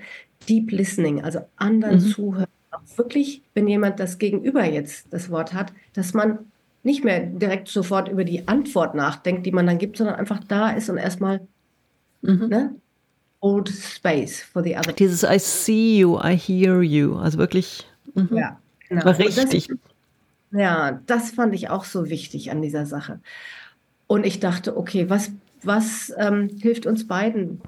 [0.49, 2.01] Deep Listening, also anderen mhm.
[2.01, 6.39] zuhören auch wirklich, wenn jemand das Gegenüber jetzt das Wort hat, dass man
[6.83, 10.71] nicht mehr direkt sofort über die Antwort nachdenkt, die man dann gibt, sondern einfach da
[10.71, 11.41] ist und erstmal
[12.23, 12.49] mhm.
[12.49, 12.75] ne,
[13.43, 14.93] hold space for the other.
[14.93, 17.85] Dieses I see you, I hear you, also wirklich
[18.15, 18.29] mhm.
[18.37, 18.59] ja,
[18.89, 19.05] genau.
[19.05, 19.69] war richtig.
[19.69, 19.79] Das,
[20.53, 23.21] ja, das fand ich auch so wichtig an dieser Sache.
[24.07, 27.61] Und ich dachte, okay, was, was ähm, hilft uns beiden?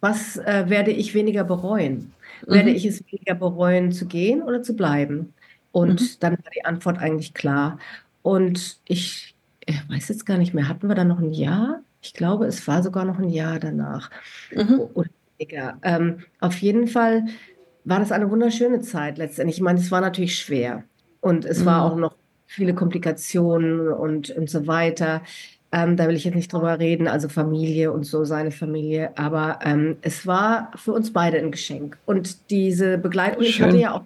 [0.00, 2.12] Was äh, werde ich weniger bereuen?
[2.46, 2.76] Werde mhm.
[2.76, 5.34] ich es weniger bereuen, zu gehen oder zu bleiben?
[5.72, 6.06] Und mhm.
[6.20, 7.78] dann war die Antwort eigentlich klar.
[8.22, 11.80] Und ich, ich weiß jetzt gar nicht mehr, hatten wir da noch ein Jahr?
[12.00, 14.10] Ich glaube, es war sogar noch ein Jahr danach.
[14.54, 14.80] Mhm.
[14.94, 15.74] Oder egal.
[15.82, 17.26] Ähm, auf jeden Fall
[17.84, 19.56] war das eine wunderschöne Zeit letztendlich.
[19.56, 20.84] Ich meine, es war natürlich schwer
[21.20, 21.66] und es mhm.
[21.66, 22.14] war auch noch
[22.46, 25.22] viele Komplikationen und, und so weiter.
[25.72, 29.16] Ähm, da will ich jetzt nicht drüber reden, also Familie und so, seine Familie.
[29.18, 31.98] Aber ähm, es war für uns beide ein Geschenk.
[32.06, 33.50] Und diese Begleitung, Schön.
[33.50, 34.02] ich hatte ja auch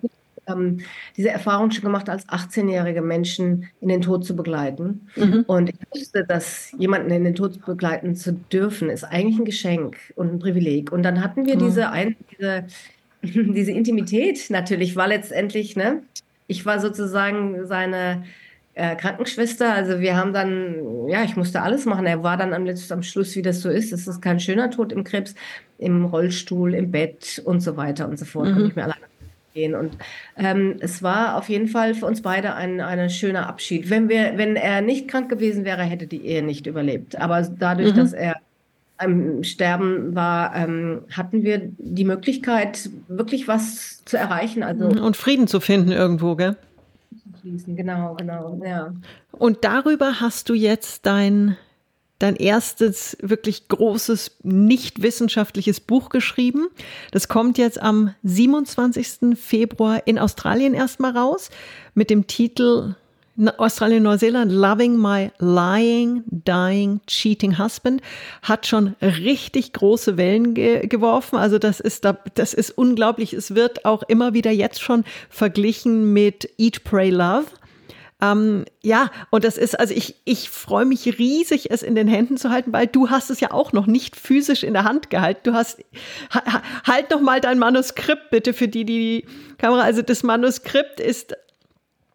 [0.51, 0.81] ähm,
[1.17, 5.09] diese Erfahrung schon gemacht, als 18-jährige Menschen in den Tod zu begleiten.
[5.17, 5.45] Mhm.
[5.47, 9.97] Und ich wusste, dass jemanden in den Tod begleiten zu dürfen, ist eigentlich ein Geschenk
[10.17, 10.93] und ein Privileg.
[10.93, 11.61] Und dann hatten wir mhm.
[11.61, 12.65] diese, ein, diese,
[13.23, 16.03] diese Intimität natürlich, war letztendlich, ne?
[16.47, 18.25] Ich war sozusagen seine
[18.75, 19.73] äh, Krankenschwester.
[19.73, 22.07] Also wir haben dann, ja, ich musste alles machen.
[22.07, 23.93] Er war dann am, am Schluss, wie das so ist.
[23.93, 25.35] Es ist kein schöner Tod im Krebs,
[25.79, 28.49] im Rollstuhl, im Bett und so weiter und so fort.
[28.49, 28.53] Mhm.
[28.53, 29.11] Konnte ich mir alleine
[29.55, 29.75] gehen.
[29.75, 29.97] Und
[30.37, 33.91] ähm, es war auf jeden Fall für uns beide ein, ein schöner Abschied.
[33.91, 37.17] Wenn, wir, wenn er nicht krank gewesen wäre, hätte die Ehe nicht überlebt.
[37.21, 37.97] Aber dadurch, mhm.
[37.97, 38.37] dass er
[38.99, 44.63] am Sterben war, ähm, hatten wir die Möglichkeit, wirklich was zu erreichen.
[44.63, 46.57] Also und Frieden zu finden irgendwo, gell?
[47.41, 47.77] Fließen.
[47.77, 48.95] Genau, genau, ja.
[49.33, 51.57] Und darüber hast du jetzt dein,
[52.19, 56.69] dein erstes wirklich großes, nicht wissenschaftliches Buch geschrieben.
[57.11, 59.39] Das kommt jetzt am 27.
[59.39, 61.51] Februar in Australien erstmal raus
[61.95, 62.95] mit dem Titel
[63.57, 68.03] Australien, Neuseeland, Loving My Lying, Dying, Cheating Husband,
[68.43, 71.37] hat schon richtig große Wellen ge geworfen.
[71.39, 73.33] Also das ist, da, das ist unglaublich.
[73.33, 77.47] Es wird auch immer wieder jetzt schon verglichen mit Eat, Pray, Love.
[78.23, 82.37] Ähm, ja, und das ist, also ich, ich freue mich riesig, es in den Händen
[82.37, 85.41] zu halten, weil du hast es ja auch noch nicht physisch in der Hand gehalten.
[85.45, 85.83] Du hast,
[86.31, 89.27] ha, halt noch mal dein Manuskript bitte für die, die die
[89.57, 91.35] Kamera, also das Manuskript ist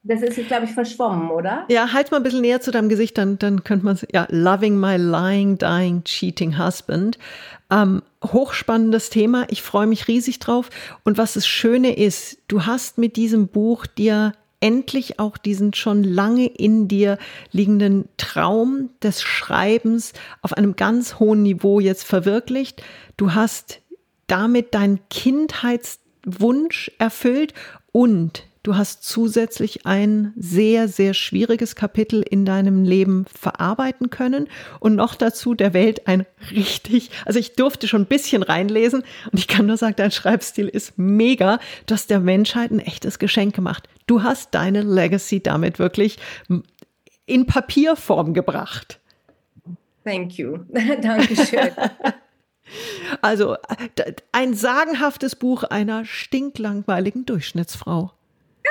[0.08, 1.66] das ist glaube ich, verschwommen, oder?
[1.68, 4.80] Ja, halt mal ein bisschen näher zu deinem Gesicht, dann, dann könnte man ja, Loving
[4.80, 7.18] My Lying, Dying, Cheating Husband.
[7.72, 9.48] Ähm, hochspannendes Thema.
[9.50, 10.70] Ich freue mich riesig drauf.
[11.04, 16.04] Und was das Schöne ist, du hast mit diesem Buch dir endlich auch diesen schon
[16.04, 17.18] lange in dir
[17.52, 22.84] liegenden Traum des Schreibens auf einem ganz hohen Niveau jetzt verwirklicht.
[23.18, 23.82] Du hast
[24.28, 27.54] damit deinen Kindheitswunsch erfüllt
[27.92, 34.48] und Du hast zusätzlich ein sehr, sehr schwieriges Kapitel in deinem Leben verarbeiten können
[34.80, 39.38] und noch dazu der Welt ein richtig, also ich durfte schon ein bisschen reinlesen und
[39.38, 41.60] ich kann nur sagen, dein Schreibstil ist mega.
[41.86, 43.88] Du hast der Menschheit ein echtes Geschenk gemacht.
[44.08, 46.18] Du hast deine Legacy damit wirklich
[47.28, 49.00] in Papierform gebracht.
[50.04, 50.58] Thank you.
[51.02, 51.70] Dankeschön.
[53.22, 53.58] Also
[54.32, 58.12] ein sagenhaftes Buch einer stinklangweiligen Durchschnittsfrau.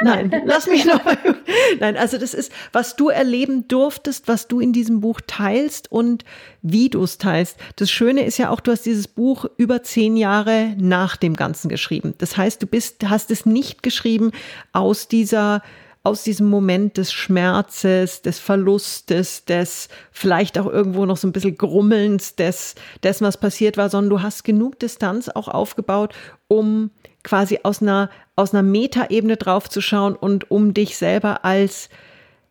[0.02, 1.00] Nein, lass mich noch.
[1.80, 6.24] Nein, also das ist, was du erleben durftest, was du in diesem Buch teilst und
[6.62, 7.56] wie du es teilst.
[7.76, 11.68] Das Schöne ist ja auch, du hast dieses Buch über zehn Jahre nach dem Ganzen
[11.68, 12.14] geschrieben.
[12.18, 14.32] Das heißt, du bist, hast es nicht geschrieben
[14.72, 15.62] aus dieser
[16.06, 21.56] aus diesem Moment des Schmerzes, des Verlustes, des vielleicht auch irgendwo noch so ein bisschen
[21.56, 26.14] Grummelns des, dessen, was passiert war, sondern du hast genug Distanz auch aufgebaut,
[26.46, 26.90] um
[27.24, 31.88] quasi aus einer, aus einer Metaebene drauf zu schauen und um dich selber als,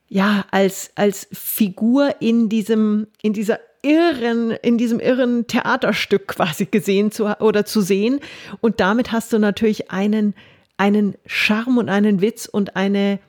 [0.10, 7.12] ja, als, als Figur in diesem, in dieser irren, in diesem irren Theaterstück quasi gesehen
[7.12, 8.20] zu, oder zu sehen.
[8.60, 10.34] Und damit hast du natürlich einen,
[10.78, 13.20] einen Charme und einen Witz und eine,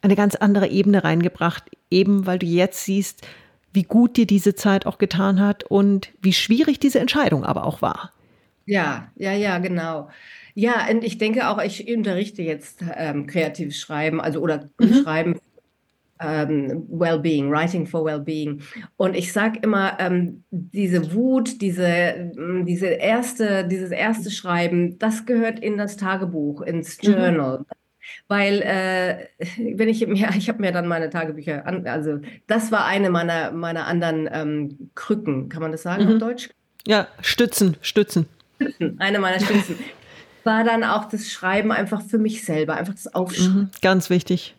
[0.00, 3.26] eine ganz andere Ebene reingebracht, eben weil du jetzt siehst,
[3.72, 7.82] wie gut dir diese Zeit auch getan hat und wie schwierig diese Entscheidung aber auch
[7.82, 8.12] war.
[8.66, 10.08] Ja, ja, ja, genau.
[10.54, 14.94] Ja, und ich denke auch, ich unterrichte jetzt ähm, kreatives Schreiben, also oder mhm.
[15.02, 15.40] Schreiben
[16.20, 18.62] ähm, Wellbeing, Writing for Wellbeing.
[18.96, 25.26] Und ich sage immer, ähm, diese Wut, diese, ähm, diese erste, dieses erste Schreiben, das
[25.26, 27.08] gehört in das Tagebuch, ins mhm.
[27.08, 27.58] Journal.
[27.58, 27.64] Mhm.
[28.28, 32.84] Weil äh, wenn ich mir, ich habe mir dann meine Tagebücher an, also das war
[32.84, 36.12] eine meiner, meiner anderen ähm, Krücken, kann man das sagen mhm.
[36.12, 36.50] auf Deutsch?
[36.86, 38.26] Ja, Stützen, Stützen.
[38.98, 39.76] Eine meiner Stützen
[40.44, 43.54] war dann auch das Schreiben einfach für mich selber, einfach das Aufschreiben.
[43.54, 44.54] Mhm, ganz wichtig.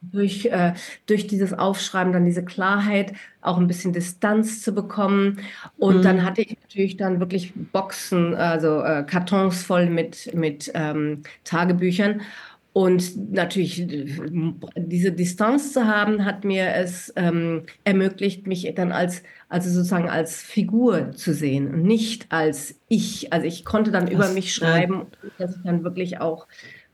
[0.00, 0.74] Durch, äh,
[1.06, 5.40] durch dieses Aufschreiben dann diese Klarheit, auch ein bisschen Distanz zu bekommen.
[5.76, 6.02] Und mhm.
[6.02, 12.20] dann hatte ich natürlich dann wirklich Boxen, also äh, Kartons voll mit, mit ähm, Tagebüchern.
[12.78, 13.88] Und natürlich
[14.76, 20.40] diese Distanz zu haben, hat mir es ähm, ermöglicht, mich dann als, also sozusagen als
[20.40, 23.32] Figur zu sehen und nicht als ich.
[23.32, 25.06] Also ich konnte dann das, über mich schreiben,
[25.38, 26.46] dass ich dann wirklich auch.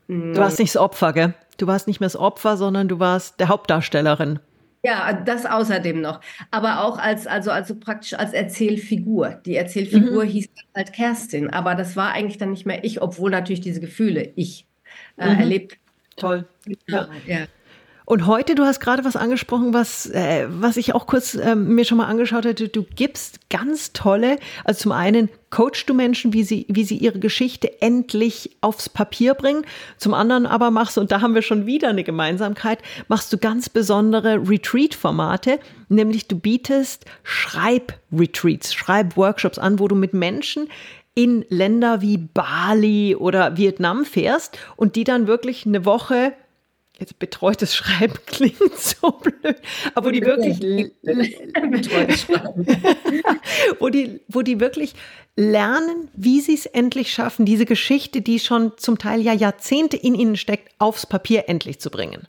[0.07, 1.35] Mh, du warst nicht das Opfer, gell?
[1.59, 4.39] Du warst nicht mehr das Opfer, sondern du warst der Hauptdarstellerin.
[4.83, 6.19] Ja, das außerdem noch.
[6.49, 9.39] Aber auch als, also, also praktisch als Erzählfigur.
[9.45, 10.29] Die Erzählfigur mhm.
[10.29, 14.31] hieß halt Kerstin, aber das war eigentlich dann nicht mehr ich, obwohl natürlich diese Gefühle
[14.35, 14.65] ich
[15.17, 15.39] äh, mhm.
[15.39, 15.77] erlebt.
[16.15, 16.45] Toll.
[16.87, 17.07] Ja.
[17.25, 17.47] ja.
[18.07, 21.85] Und heute, du hast gerade was angesprochen, was, äh, was ich auch kurz äh, mir
[21.85, 22.69] schon mal angeschaut hätte.
[22.69, 27.17] Du gibst ganz tolle, also zum einen coachst du Menschen, wie sie, wie sie ihre
[27.17, 29.65] Geschichte endlich aufs Papier bringen.
[29.97, 33.39] Zum anderen aber machst du, und da haben wir schon wieder eine Gemeinsamkeit, machst du
[33.39, 35.59] ganz besondere Retreat-Formate,
[35.89, 40.67] nämlich du bietest Schreib-Retreats, Schreib-Workshops an, wo du mit Menschen
[41.15, 46.33] in Länder wie Bali oder Vietnam fährst und die dann wirklich eine Woche
[46.99, 49.57] jetzt betreutes Schreiben klingt so blöd,
[49.95, 50.59] aber wo die wirklich
[53.79, 54.93] wo die wo die wirklich
[55.35, 60.15] lernen, wie sie es endlich schaffen, diese Geschichte, die schon zum Teil ja Jahrzehnte in
[60.15, 62.27] ihnen steckt, aufs Papier endlich zu bringen.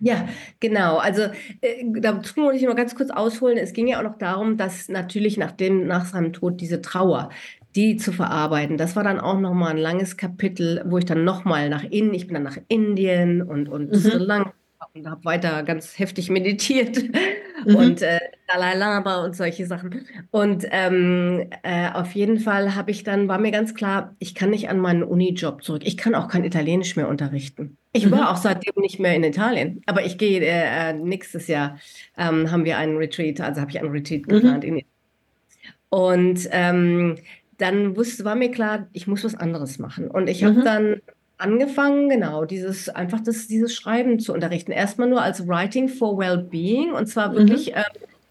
[0.00, 0.28] Ja,
[0.60, 0.98] genau.
[0.98, 1.22] Also
[1.62, 3.56] äh, dazu muss ich noch ganz kurz ausholen.
[3.56, 7.30] Es ging ja auch noch darum, dass natürlich nach, dem, nach seinem Tod diese Trauer,
[7.76, 8.76] die zu verarbeiten.
[8.76, 12.26] Das war dann auch nochmal ein langes Kapitel, wo ich dann nochmal nach innen, ich
[12.26, 13.94] bin dann nach Indien und, und mhm.
[13.94, 14.52] Sri Lanka
[14.92, 17.02] und habe weiter ganz heftig meditiert
[17.66, 17.74] mhm.
[17.74, 20.06] und äh, Dalai Lama und solche Sachen.
[20.30, 24.50] Und ähm, äh, auf jeden Fall habe ich dann, war mir ganz klar, ich kann
[24.50, 25.82] nicht an meinen Unijob zurück.
[25.84, 27.76] Ich kann auch kein Italienisch mehr unterrichten.
[27.92, 28.26] Ich war mhm.
[28.26, 31.78] auch seitdem nicht mehr in Italien, aber ich gehe äh, äh nächstes Jahr
[32.16, 34.28] ähm, haben wir einen Retreat, also habe ich einen Retreat mhm.
[34.28, 34.82] geplant in
[35.90, 37.18] und ähm,
[37.58, 40.10] dann wusste, war mir klar, ich muss was anderes machen.
[40.10, 40.64] Und ich habe mhm.
[40.64, 41.00] dann
[41.38, 44.72] angefangen, genau, dieses einfach das, dieses Schreiben zu unterrichten.
[44.72, 47.36] Erstmal nur als Writing for Wellbeing und zwar mhm.
[47.36, 47.78] wirklich mhm.
[47.78, 47.84] äh,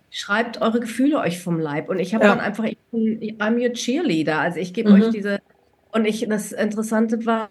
[0.09, 1.89] schreibt eure Gefühle euch vom Leib.
[1.89, 2.31] Und ich habe ja.
[2.31, 4.39] dann einfach, ich bin, I'm your cheerleader.
[4.39, 5.01] Also ich gebe mhm.
[5.01, 5.39] euch diese,
[5.91, 7.49] und ich, das Interessante war,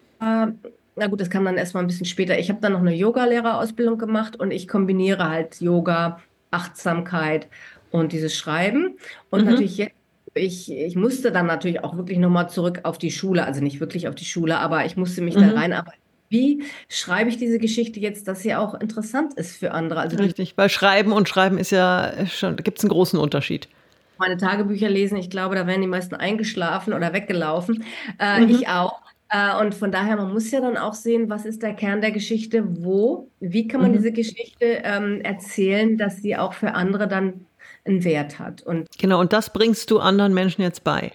[0.95, 2.37] na gut, das kam dann erstmal ein bisschen später.
[2.37, 6.19] Ich habe dann noch eine Yoga-Lehrerausbildung gemacht und ich kombiniere halt Yoga,
[6.51, 7.47] Achtsamkeit
[7.91, 8.97] und dieses Schreiben.
[9.29, 9.51] Und mhm.
[9.51, 9.95] natürlich jetzt
[10.33, 14.07] ich, ich musste dann natürlich auch wirklich nochmal zurück auf die Schule, also nicht wirklich
[14.07, 15.41] auf die Schule, aber ich musste mich mhm.
[15.41, 15.99] da reinarbeiten.
[16.29, 19.99] Wie schreibe ich diese Geschichte jetzt, dass sie auch interessant ist für andere?
[19.99, 23.69] Also Richtig, weil Schreiben und Schreiben ist ja schon, da gibt es einen großen Unterschied.
[24.17, 27.83] Meine Tagebücher lesen, ich glaube, da wären die meisten eingeschlafen oder weggelaufen.
[28.19, 28.49] Äh, mhm.
[28.49, 28.99] Ich auch.
[29.29, 32.11] Äh, und von daher, man muss ja dann auch sehen, was ist der Kern der
[32.11, 33.97] Geschichte, wo, wie kann man mhm.
[33.97, 37.45] diese Geschichte ähm, erzählen, dass sie auch für andere dann
[37.85, 38.61] einen Wert hat.
[38.63, 41.11] Und genau, und das bringst du anderen Menschen jetzt bei.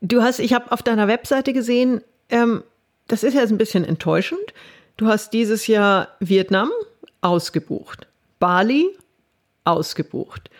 [0.00, 2.64] Du hast, ich habe auf deiner Webseite gesehen, ähm,
[3.06, 4.52] das ist jetzt ein bisschen enttäuschend.
[4.96, 6.70] Du hast dieses Jahr Vietnam
[7.20, 8.06] ausgebucht,
[8.38, 8.96] Bali
[9.64, 10.50] ausgebucht.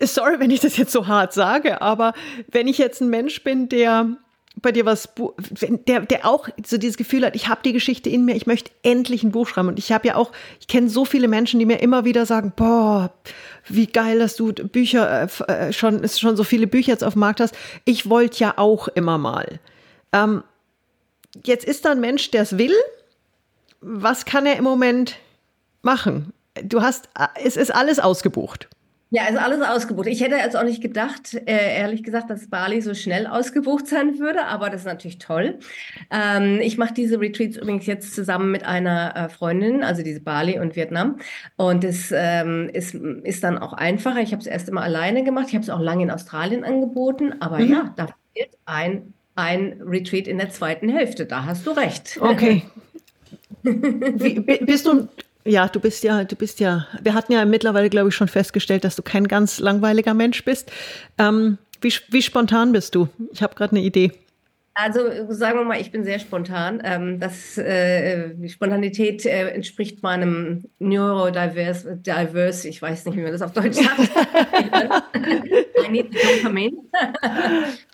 [0.00, 2.12] Sorry, wenn ich das jetzt so hart sage, aber
[2.46, 4.16] wenn ich jetzt ein Mensch bin, der
[4.60, 5.08] bei dir was,
[5.86, 8.70] der, der auch so dieses Gefühl hat, ich habe die Geschichte in mir, ich möchte
[8.82, 9.68] endlich ein Buch schreiben.
[9.68, 12.52] Und ich habe ja auch, ich kenne so viele Menschen, die mir immer wieder sagen,
[12.54, 13.12] boah,
[13.68, 17.20] wie geil, dass du Bücher äh, äh schon, schon so viele Bücher jetzt auf dem
[17.20, 17.54] Markt hast.
[17.84, 19.60] Ich wollte ja auch immer mal.
[20.12, 20.42] Ähm,
[21.44, 22.74] jetzt ist da ein Mensch, der es will.
[23.80, 25.16] Was kann er im Moment
[25.82, 26.32] machen?
[26.62, 28.68] Du hast, äh, es ist alles ausgebucht.
[29.10, 30.06] Ja, also alles ausgebucht.
[30.06, 34.18] Ich hätte jetzt auch nicht gedacht, äh, ehrlich gesagt, dass Bali so schnell ausgebucht sein
[34.18, 35.58] würde, aber das ist natürlich toll.
[36.10, 40.58] Ähm, ich mache diese Retreats übrigens jetzt zusammen mit einer äh, Freundin, also diese Bali
[40.58, 41.18] und Vietnam.
[41.56, 44.20] Und es ähm, ist, ist dann auch einfacher.
[44.20, 45.46] Ich habe es erst immer alleine gemacht.
[45.48, 47.72] Ich habe es auch lange in Australien angeboten, aber mhm.
[47.72, 51.24] ja, da fehlt ein, ein Retreat in der zweiten Hälfte.
[51.24, 52.18] Da hast du recht.
[52.20, 52.62] Okay.
[53.62, 55.08] Wie, bist du
[55.48, 58.84] ja, du bist ja, du bist ja, wir hatten ja mittlerweile, glaube ich, schon festgestellt,
[58.84, 60.70] dass du kein ganz langweiliger Mensch bist.
[61.16, 63.08] Ähm, wie, wie spontan bist du?
[63.32, 64.12] Ich habe gerade eine Idee.
[64.80, 65.00] Also
[65.30, 66.80] sagen wir mal, ich bin sehr spontan.
[66.84, 73.32] Ähm, das, äh, die Spontanität äh, entspricht meinem Neurodiverse, diverse, ich weiß nicht, wie man
[73.32, 74.08] das auf Deutsch sagt.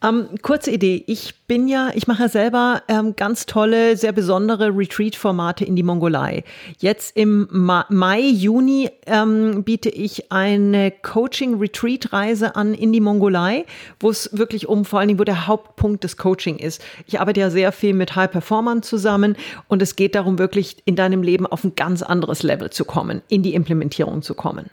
[0.02, 1.04] Um, kurze Idee.
[1.06, 5.82] Ich bin ja, ich mache ja selber ähm, ganz tolle, sehr besondere Retreat-Formate in die
[5.82, 6.44] Mongolei.
[6.78, 13.64] Jetzt im Ma Mai, Juni ähm, biete ich eine Coaching-Retreat-Reise an in die Mongolei,
[14.00, 16.84] wo es wirklich um vor allen Dingen, wo der Hauptpunkt des Coaching ist ist.
[17.06, 19.36] Ich arbeite ja sehr viel mit High-Performern zusammen
[19.68, 23.22] und es geht darum, wirklich in deinem Leben auf ein ganz anderes Level zu kommen,
[23.28, 24.70] in die Implementierung zu kommen.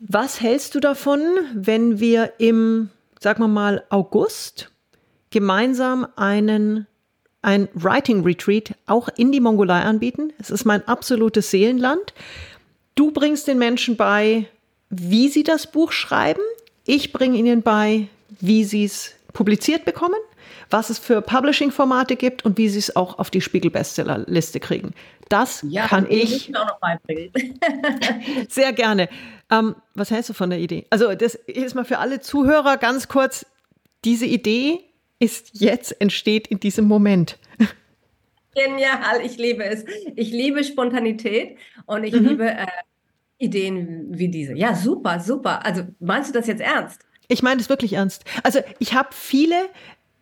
[0.00, 1.20] Was hältst du davon,
[1.54, 2.90] wenn wir im,
[3.20, 4.70] sagen wir mal, August
[5.30, 6.86] gemeinsam einen
[7.40, 10.32] ein Writing Retreat auch in die Mongolei anbieten?
[10.38, 12.12] Es ist mein absolutes Seelenland.
[12.96, 14.48] Du bringst den Menschen bei,
[14.90, 16.42] wie sie das Buch schreiben.
[16.84, 18.08] Ich bringe ihnen bei,
[18.40, 20.18] wie sie es publiziert bekommen
[20.70, 24.92] was es für Publishing-Formate gibt und wie sie es auch auf die Spiegel-Bestseller-Liste kriegen.
[25.28, 26.54] Das ja, kann ich.
[26.56, 27.32] Auch noch beibringen.
[28.48, 29.08] sehr gerne.
[29.50, 30.86] Ähm, was hältst du von der Idee?
[30.90, 33.46] Also, das ist mal für alle Zuhörer ganz kurz.
[34.04, 34.80] Diese Idee
[35.18, 37.38] ist jetzt, entsteht in diesem Moment.
[38.54, 39.84] Genial, ich liebe es.
[40.16, 42.28] Ich liebe Spontanität und ich mhm.
[42.28, 42.66] liebe äh,
[43.38, 44.54] Ideen wie diese.
[44.54, 45.64] Ja, super, super.
[45.64, 47.04] Also meinst du das jetzt ernst?
[47.28, 48.24] Ich meine es wirklich ernst.
[48.42, 49.68] Also ich habe viele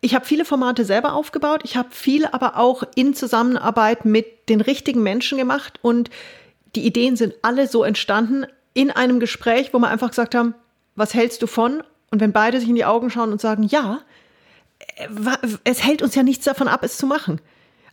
[0.01, 1.61] ich habe viele Formate selber aufgebaut.
[1.63, 5.79] Ich habe viele aber auch in Zusammenarbeit mit den richtigen Menschen gemacht.
[5.81, 6.09] Und
[6.75, 10.53] die Ideen sind alle so entstanden in einem Gespräch, wo wir einfach gesagt haben,
[10.95, 11.83] was hältst du von?
[12.11, 14.01] Und wenn beide sich in die Augen schauen und sagen, ja,
[15.63, 17.41] es hält uns ja nichts davon ab, es zu machen.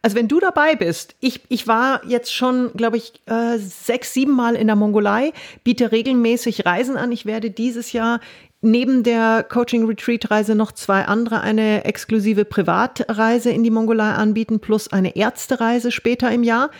[0.02, 4.32] Also wenn du dabei bist, ich, ich war jetzt schon, glaube ich, äh, sechs, sieben
[4.32, 5.32] Mal in der Mongolei,
[5.64, 7.10] biete regelmäßig Reisen an.
[7.10, 8.20] Ich werde dieses Jahr
[8.64, 15.14] neben der Coaching-Retreat-Reise noch zwei andere, eine exklusive Privatreise in die Mongolei anbieten, plus eine
[15.16, 16.70] Ärztereise später im Jahr.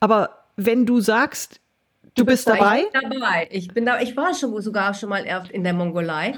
[0.00, 1.60] Aber wenn du sagst,
[2.16, 2.84] du bist dabei?
[2.92, 3.48] Ich bin dabei.
[3.50, 6.34] Ich, bin da, ich war schon, sogar schon mal in der Mongolei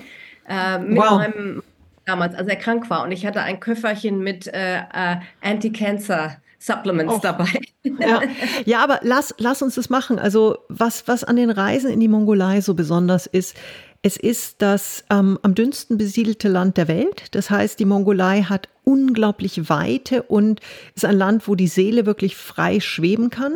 [0.47, 1.19] äh, mit wow.
[1.19, 1.63] meinem
[2.05, 3.03] damals, als er krank war.
[3.03, 6.37] Und ich hatte ein Köfferchen mit äh, äh, Anti-Cancer.
[6.63, 7.21] Supplements oh.
[7.23, 7.47] dabei.
[7.99, 8.21] Ja.
[8.67, 10.19] ja, aber lass, lass uns das machen.
[10.19, 13.57] Also was, was an den Reisen in die Mongolei so besonders ist,
[14.03, 17.25] es ist das ähm, am dünnsten besiedelte Land der Welt.
[17.33, 20.61] Das heißt, die Mongolei hat unglaublich Weite und
[20.95, 23.55] ist ein Land, wo die Seele wirklich frei schweben kann.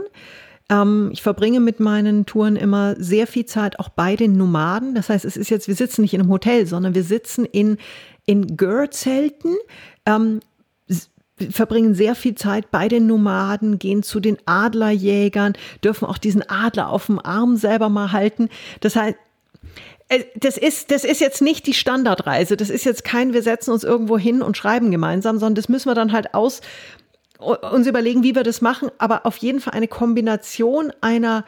[0.68, 4.94] Ähm, ich verbringe mit meinen Touren immer sehr viel Zeit auch bei den Nomaden.
[4.94, 7.78] Das heißt, es ist jetzt, wir sitzen nicht in einem Hotel, sondern wir sitzen in,
[8.26, 9.56] in Gör-Zelten.
[10.04, 10.40] Ähm,
[11.50, 16.90] verbringen sehr viel Zeit bei den Nomaden, gehen zu den Adlerjägern, dürfen auch diesen Adler
[16.90, 18.50] auf dem Arm selber mal halten.
[18.80, 19.16] Das heißt,
[20.36, 22.56] das ist, das ist jetzt nicht die Standardreise.
[22.56, 25.88] Das ist jetzt kein, wir setzen uns irgendwo hin und schreiben gemeinsam, sondern das müssen
[25.88, 26.60] wir dann halt aus,
[27.38, 28.90] uns überlegen, wie wir das machen.
[28.98, 31.44] Aber auf jeden Fall eine Kombination einer,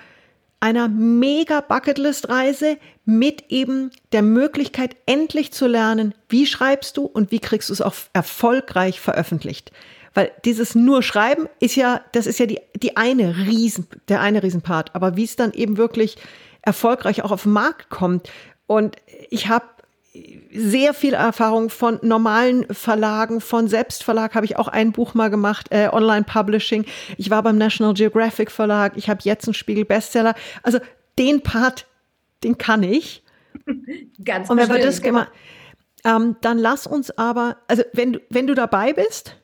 [0.61, 7.41] einer mega Bucketlist-Reise mit eben der Möglichkeit, endlich zu lernen, wie schreibst du und wie
[7.41, 9.73] kriegst du es auch erfolgreich veröffentlicht.
[10.15, 14.43] Weil dieses nur Schreiben ist ja, das ist ja die, die eine Riesen, der eine
[14.43, 14.95] Riesenpart.
[14.95, 16.17] Aber wie es dann eben wirklich
[16.67, 18.29] erfolgreich auch auf den Markt kommt.
[18.67, 18.97] Und
[19.31, 19.67] ich habe
[20.53, 25.67] sehr viel Erfahrung von normalen Verlagen, von Selbstverlag habe ich auch ein Buch mal gemacht,
[25.71, 26.87] äh, Online-Publishing.
[27.19, 30.35] Ich war beim National Geographic Verlag, ich habe jetzt einen Spiegel-Bestseller.
[30.63, 30.79] Also
[31.19, 31.87] den Part,
[32.45, 33.23] den kann ich.
[34.25, 35.31] Ganz Und wenn wir das gemacht,
[36.05, 39.37] ähm, dann lass uns aber, also wenn, wenn du dabei bist,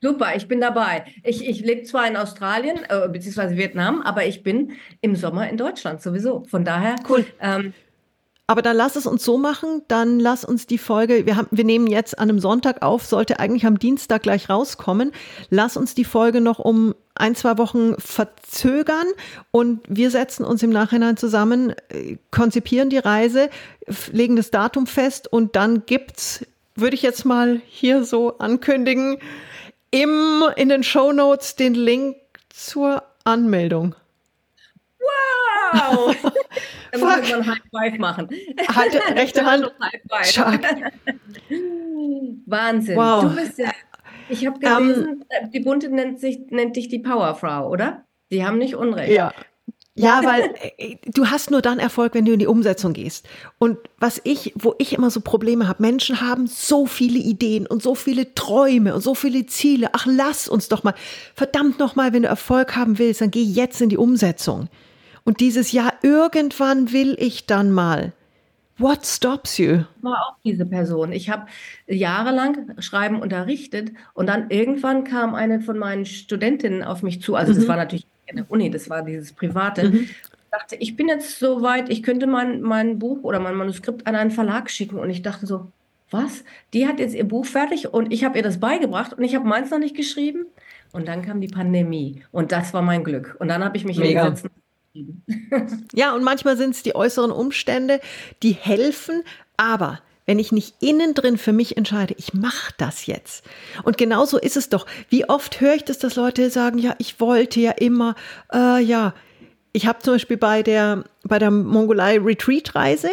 [0.00, 1.06] Super, ich bin dabei.
[1.22, 5.56] Ich, ich lebe zwar in Australien, äh, beziehungsweise Vietnam, aber ich bin im Sommer in
[5.56, 6.44] Deutschland sowieso.
[6.44, 6.96] Von daher.
[7.08, 7.24] Cool.
[7.40, 7.72] Ähm,
[8.46, 11.64] aber dann lass es uns so machen, dann lass uns die Folge, wir, haben, wir
[11.64, 15.12] nehmen jetzt an einem Sonntag auf, sollte eigentlich am Dienstag gleich rauskommen.
[15.48, 19.06] Lass uns die Folge noch um ein, zwei Wochen verzögern
[19.50, 23.48] und wir setzen uns im Nachhinein zusammen, äh, konzipieren die Reise,
[24.12, 29.18] legen das Datum fest und dann gibt's, würde ich jetzt mal hier so ankündigen,
[29.90, 32.16] im, in den Show Notes den Link
[32.50, 33.94] zur Anmeldung.
[35.74, 36.14] Wow!
[36.92, 38.28] Dann muss man High Five machen.
[38.68, 39.64] Hatte, rechte Hand.
[42.46, 42.96] Wahnsinn.
[42.96, 43.22] Wow.
[43.22, 43.72] Du bist ja.
[44.28, 48.04] Ich habe gelesen, um, ähm, die Bunte nennt, sich, nennt dich die Powerfrau, oder?
[48.30, 49.12] Die haben nicht Unrecht.
[49.12, 49.32] Ja.
[49.96, 53.28] Ja, weil äh, du hast nur dann Erfolg, wenn du in die Umsetzung gehst.
[53.58, 57.80] Und was ich, wo ich immer so Probleme habe, Menschen haben so viele Ideen und
[57.80, 59.90] so viele Träume und so viele Ziele.
[59.92, 60.94] Ach, lass uns doch mal.
[61.36, 64.68] Verdammt noch mal, wenn du Erfolg haben willst, dann geh jetzt in die Umsetzung.
[65.24, 68.12] Und dieses Jahr irgendwann will ich dann mal.
[68.76, 69.84] What stops you?
[69.98, 71.12] Ich war auch diese Person.
[71.12, 71.46] Ich habe
[71.86, 77.36] jahrelang Schreiben unterrichtet und dann irgendwann kam eine von meinen Studentinnen auf mich zu.
[77.36, 77.56] Also mhm.
[77.56, 79.90] das war natürlich in der Uni, das war dieses Private.
[79.90, 79.94] Mhm.
[79.94, 84.06] Ich dachte, ich bin jetzt so weit, ich könnte mein, mein Buch oder mein Manuskript
[84.06, 84.98] an einen Verlag schicken.
[84.98, 85.68] Und ich dachte so,
[86.10, 86.44] was?
[86.72, 89.46] Die hat jetzt ihr Buch fertig und ich habe ihr das beigebracht und ich habe
[89.46, 90.46] meins noch nicht geschrieben.
[90.92, 93.36] Und dann kam die Pandemie und das war mein Glück.
[93.38, 94.24] Und dann habe ich mich Mega.
[94.24, 94.52] hingesetzt.
[95.92, 98.00] ja, und manchmal sind es die äußeren Umstände,
[98.42, 99.22] die helfen,
[99.56, 103.44] aber wenn ich nicht innen drin für mich entscheide, ich mache das jetzt.
[103.82, 104.86] Und genauso ist es doch.
[105.10, 108.14] Wie oft höre ich das, dass Leute sagen, ja, ich wollte ja immer,
[108.52, 109.14] äh, ja.
[109.72, 113.10] Ich habe zum Beispiel bei der, bei der Mongolei Retreat Reise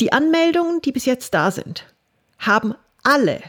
[0.00, 1.86] die Anmeldungen, die bis jetzt da sind,
[2.38, 3.40] haben alle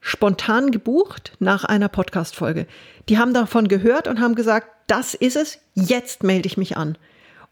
[0.00, 2.66] spontan gebucht nach einer Podcast-Folge.
[3.08, 6.96] Die haben davon gehört und haben gesagt, das ist es, jetzt melde ich mich an.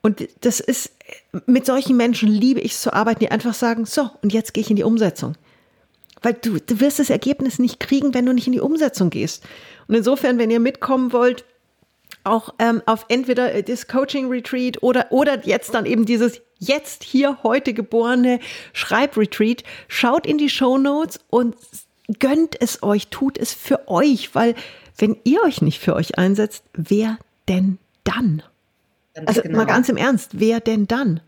[0.02, 0.92] Und das ist,
[1.46, 4.62] mit solchen Menschen liebe ich es zu arbeiten, die einfach sagen, so, und jetzt gehe
[4.62, 5.36] ich in die Umsetzung.
[6.22, 9.44] Weil du, du wirst das Ergebnis nicht kriegen, wenn du nicht in die Umsetzung gehst.
[9.88, 11.44] Und insofern, wenn ihr mitkommen wollt,
[12.24, 17.42] auch ähm, auf entweder das Coaching Retreat oder, oder jetzt dann eben dieses jetzt hier
[17.42, 18.40] heute geborene
[18.74, 21.56] Schreibretreat, schaut in die Show Notes und
[22.18, 24.54] gönnt es euch, tut es für euch, weil
[24.96, 27.18] wenn ihr euch nicht für euch einsetzt, wer
[27.48, 28.42] denn dann?
[29.14, 29.58] Ganz also genau.
[29.58, 31.20] mal ganz im Ernst, wer denn dann?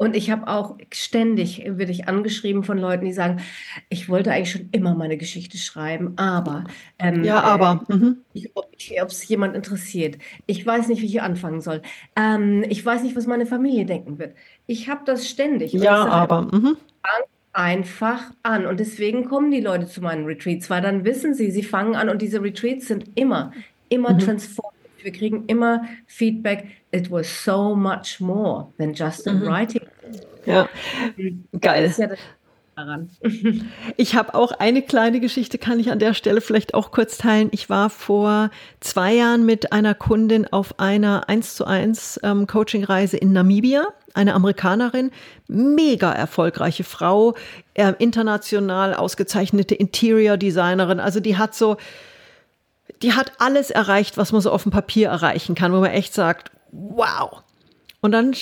[0.00, 3.42] Und ich habe auch ständig, werde ich angeschrieben von Leuten, die sagen,
[3.90, 6.64] ich wollte eigentlich schon immer meine Geschichte schreiben, aber.
[6.98, 7.84] Ähm, ja, aber.
[7.90, 8.16] Äh, mhm.
[8.54, 10.16] ob es jemand interessiert.
[10.46, 11.82] Ich weiß nicht, wie ich anfangen soll.
[12.16, 14.34] Ähm, ich weiß nicht, was meine Familie denken wird.
[14.66, 15.74] Ich habe das ständig.
[15.74, 16.42] Ja, aber.
[16.50, 16.78] Mhm.
[17.52, 18.66] Einfach an.
[18.66, 22.08] Und deswegen kommen die Leute zu meinen Retreats, weil dann wissen sie, sie fangen an
[22.08, 23.52] und diese Retreats sind immer,
[23.88, 24.18] immer mhm.
[24.20, 29.46] transformativ wir kriegen immer Feedback, it was so much more than just a mhm.
[29.46, 29.82] writing.
[30.46, 30.68] Ja,
[31.60, 31.94] geil.
[33.98, 37.48] Ich habe auch eine kleine Geschichte, kann ich an der Stelle vielleicht auch kurz teilen.
[37.52, 38.48] Ich war vor
[38.80, 44.34] zwei Jahren mit einer Kundin auf einer 1 zu 1 ähm, Coaching-Reise in Namibia, eine
[44.34, 45.10] Amerikanerin,
[45.48, 47.34] mega erfolgreiche Frau,
[47.74, 51.00] äh, international ausgezeichnete Interior-Designerin.
[51.00, 51.76] Also die hat so,
[53.02, 56.14] die hat alles erreicht, was man so auf dem Papier erreichen kann, wo man echt
[56.14, 57.42] sagt, wow.
[58.00, 58.34] Und dann,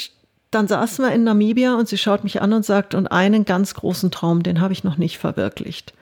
[0.51, 3.75] dann saßen wir in Namibia und sie schaut mich an und sagt, und einen ganz
[3.75, 5.93] großen Traum, den habe ich noch nicht verwirklicht.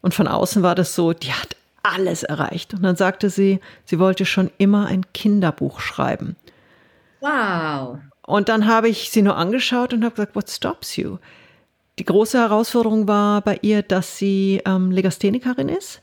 [0.00, 2.74] Und von außen war das so, die hat alles erreicht.
[2.74, 6.36] Und dann sagte sie, sie wollte schon immer ein Kinderbuch schreiben.
[7.20, 7.98] Wow.
[8.28, 11.16] Und dann habe ich sie nur angeschaut und habe gesagt, what stops you?
[11.98, 16.02] Die große Herausforderung war bei ihr, dass sie ähm, Legasthenikerin ist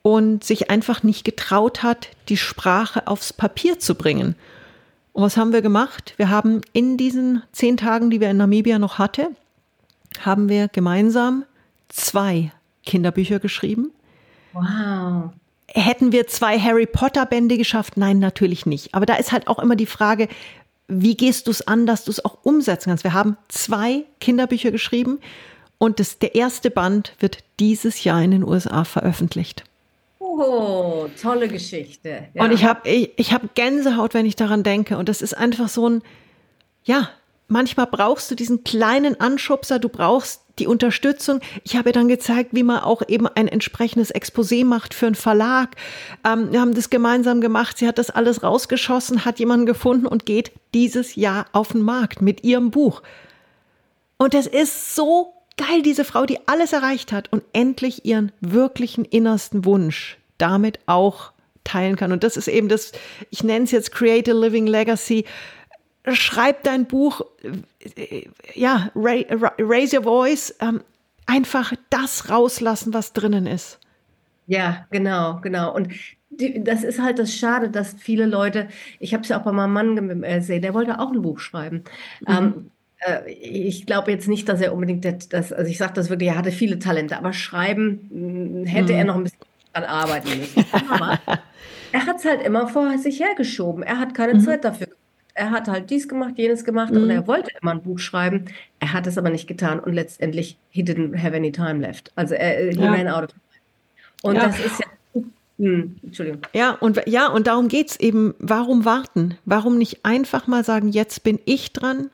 [0.00, 4.34] und sich einfach nicht getraut hat, die Sprache aufs Papier zu bringen.
[5.12, 6.14] Und was haben wir gemacht?
[6.16, 9.28] Wir haben in diesen zehn Tagen, die wir in Namibia noch hatte,
[10.20, 11.44] haben wir gemeinsam
[11.90, 12.50] zwei
[12.86, 13.90] Kinderbücher geschrieben.
[14.54, 15.32] Wow.
[15.66, 17.98] Hätten wir zwei Harry Potter Bände geschafft?
[17.98, 18.94] Nein, natürlich nicht.
[18.94, 20.28] Aber da ist halt auch immer die Frage,
[20.88, 23.04] wie gehst du es an, dass du es auch umsetzen kannst?
[23.04, 25.20] Wir haben zwei Kinderbücher geschrieben
[25.76, 29.64] und das, der erste Band wird dieses Jahr in den USA veröffentlicht.
[30.18, 32.28] Oh, tolle Geschichte.
[32.34, 32.44] Ja.
[32.44, 34.96] Und ich habe ich, ich hab Gänsehaut, wenn ich daran denke.
[34.96, 36.02] Und das ist einfach so ein,
[36.84, 37.10] ja,
[37.48, 41.40] manchmal brauchst du diesen kleinen Anschubser, du brauchst die Unterstützung.
[41.64, 45.14] Ich habe ihr dann gezeigt, wie man auch eben ein entsprechendes Exposé macht für einen
[45.14, 45.76] Verlag.
[46.24, 47.78] Ähm, wir haben das gemeinsam gemacht.
[47.78, 52.22] Sie hat das alles rausgeschossen, hat jemanden gefunden und geht dieses Jahr auf den Markt
[52.22, 53.02] mit ihrem Buch.
[54.16, 59.04] Und es ist so geil, diese Frau, die alles erreicht hat und endlich ihren wirklichen
[59.04, 61.32] innersten Wunsch damit auch
[61.64, 62.12] teilen kann.
[62.12, 62.92] Und das ist eben das,
[63.30, 65.24] ich nenne es jetzt Create a Living Legacy
[66.14, 67.22] schreib dein Buch,
[68.54, 70.82] ja, raise your voice, ähm,
[71.26, 73.78] einfach das rauslassen, was drinnen ist.
[74.46, 75.74] Ja, genau, genau.
[75.74, 75.92] Und
[76.30, 79.52] die, das ist halt das Schade, dass viele Leute, ich habe es ja auch bei
[79.52, 81.84] meinem Mann gesehen, der wollte auch ein Buch schreiben.
[82.20, 82.34] Mhm.
[82.34, 86.30] Ähm, äh, ich glaube jetzt nicht, dass er unbedingt das, also ich sage das wirklich,
[86.30, 88.98] er hatte viele Talente, aber schreiben hm, hätte mhm.
[88.98, 89.38] er noch ein bisschen
[89.72, 90.64] dran arbeiten müssen.
[90.88, 91.20] Aber
[91.92, 93.82] er hat es halt immer vor sich hergeschoben.
[93.82, 94.40] Er hat keine mhm.
[94.40, 94.88] Zeit dafür
[95.38, 97.04] er hat halt dies gemacht, jenes gemacht mhm.
[97.04, 98.46] und er wollte immer ein Buch schreiben.
[98.80, 102.12] Er hat es aber nicht getan und letztendlich he didn't have any time left.
[102.16, 102.92] Also er he ja.
[102.92, 103.40] ran out of time.
[104.22, 104.46] Und ja.
[104.46, 104.86] das ist ja
[105.58, 106.42] hm, Entschuldigung.
[106.52, 109.36] Ja, und ja, und darum geht es eben, warum warten?
[109.44, 112.10] Warum nicht einfach mal sagen, jetzt bin ich dran?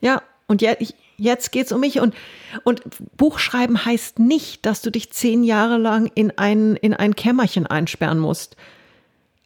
[0.00, 2.00] Ja, und jetzt, jetzt geht es um mich.
[2.00, 2.14] Und,
[2.62, 2.82] und
[3.16, 8.20] Buchschreiben heißt nicht, dass du dich zehn Jahre lang in ein, in ein Kämmerchen einsperren
[8.20, 8.56] musst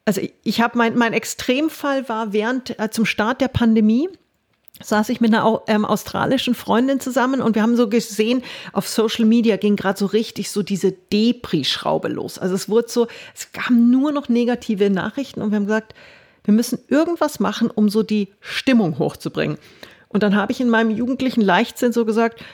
[0.07, 4.09] also ich habe mein, mein Extremfall war während äh, zum Start der Pandemie
[4.83, 8.43] saß ich mit einer ähm, australischen Freundin zusammen und wir haben so gesehen,
[8.73, 12.39] auf Social Media ging gerade so richtig so diese Depri-Schraube los.
[12.39, 15.95] Also es wurde so, es kamen nur noch negative Nachrichten und wir haben gesagt,
[16.45, 19.59] wir müssen irgendwas machen, um so die Stimmung hochzubringen.
[20.09, 22.45] Und dann habe ich in meinem jugendlichen Leichtsinn so gesagt,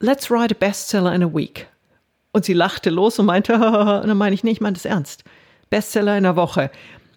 [0.00, 1.68] let's write a bestseller in a week.
[2.32, 3.62] Und sie lachte los und meinte, und
[4.08, 5.22] dann meine ich, nee, ich meine das ernst.
[5.70, 6.70] Bestseller in der Woche.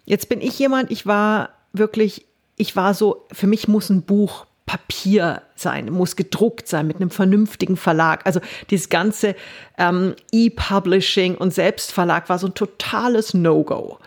[0.04, 2.26] Jetzt bin ich jemand, ich war wirklich,
[2.56, 7.10] ich war so, für mich muss ein Buch Papier sein, muss gedruckt sein mit einem
[7.10, 8.26] vernünftigen Verlag.
[8.26, 8.40] Also
[8.70, 9.34] dieses ganze
[9.78, 13.98] ähm, E-Publishing und Selbstverlag war so ein totales No-Go.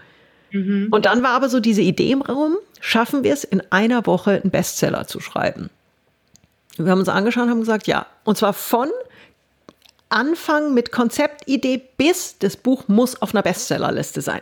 [0.51, 0.89] Mhm.
[0.91, 4.39] Und dann war aber so diese Idee im Raum, schaffen wir es in einer Woche
[4.41, 5.71] einen Bestseller zu schreiben.
[6.77, 8.05] Wir haben uns angeschaut und haben gesagt, ja.
[8.23, 8.87] Und zwar von
[10.11, 14.41] Anfang mit Konzeptidee bis das Buch muss auf einer Bestsellerliste sein.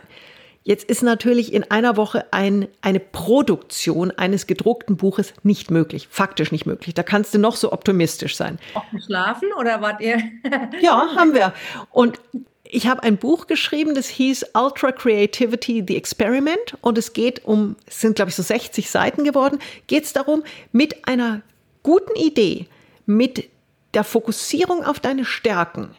[0.62, 6.52] Jetzt ist natürlich in einer Woche ein, eine Produktion eines gedruckten Buches nicht möglich, faktisch
[6.52, 6.94] nicht möglich.
[6.94, 8.58] Da kannst du noch so optimistisch sein.
[8.74, 10.18] Auch geschlafen oder wart ihr?
[10.82, 11.54] ja, haben wir.
[11.90, 12.20] Und
[12.62, 16.76] ich habe ein Buch geschrieben, das hieß Ultra Creativity, The Experiment.
[16.82, 20.44] Und es geht um, es sind glaube ich so 60 Seiten geworden, geht es darum,
[20.72, 21.40] mit einer
[21.82, 22.66] guten Idee,
[23.06, 23.48] mit
[23.94, 25.90] der Fokussierung auf deine Stärken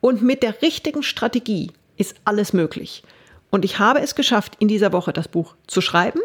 [0.00, 3.02] und mit der richtigen Strategie ist alles möglich.
[3.50, 6.20] Und ich habe es geschafft, in dieser Woche das Buch zu schreiben,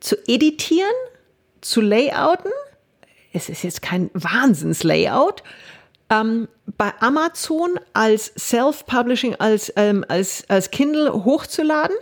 [0.00, 0.94] zu editieren,
[1.60, 2.50] zu layouten.
[3.32, 5.42] Es ist jetzt kein Wahnsinns-Layout.
[6.10, 11.96] Ähm, bei Amazon als Self-Publishing, als, ähm, als, als Kindle hochzuladen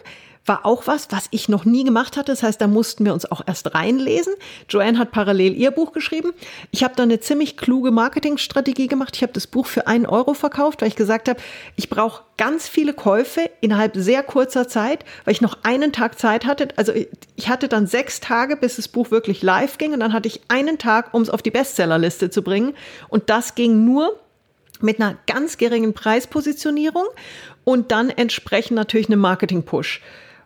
[0.45, 2.33] war auch was, was ich noch nie gemacht hatte.
[2.33, 4.35] Das heißt, da mussten wir uns auch erst reinlesen.
[4.69, 6.33] Joanne hat parallel ihr Buch geschrieben.
[6.71, 9.15] Ich habe da eine ziemlich kluge Marketingstrategie gemacht.
[9.17, 11.41] Ich habe das Buch für einen Euro verkauft, weil ich gesagt habe,
[11.77, 16.45] ich brauche ganz viele Käufe innerhalb sehr kurzer Zeit, weil ich noch einen Tag Zeit
[16.45, 16.69] hatte.
[16.77, 16.93] Also
[17.37, 19.93] ich hatte dann sechs Tage, bis das Buch wirklich live ging.
[19.93, 22.75] Und dann hatte ich einen Tag, um es auf die Bestsellerliste zu bringen.
[23.09, 24.19] Und das ging nur
[24.81, 27.07] mit einer ganz geringen Preispositionierung
[27.65, 30.01] und dann entsprechend natürlich einem Marketing-Push.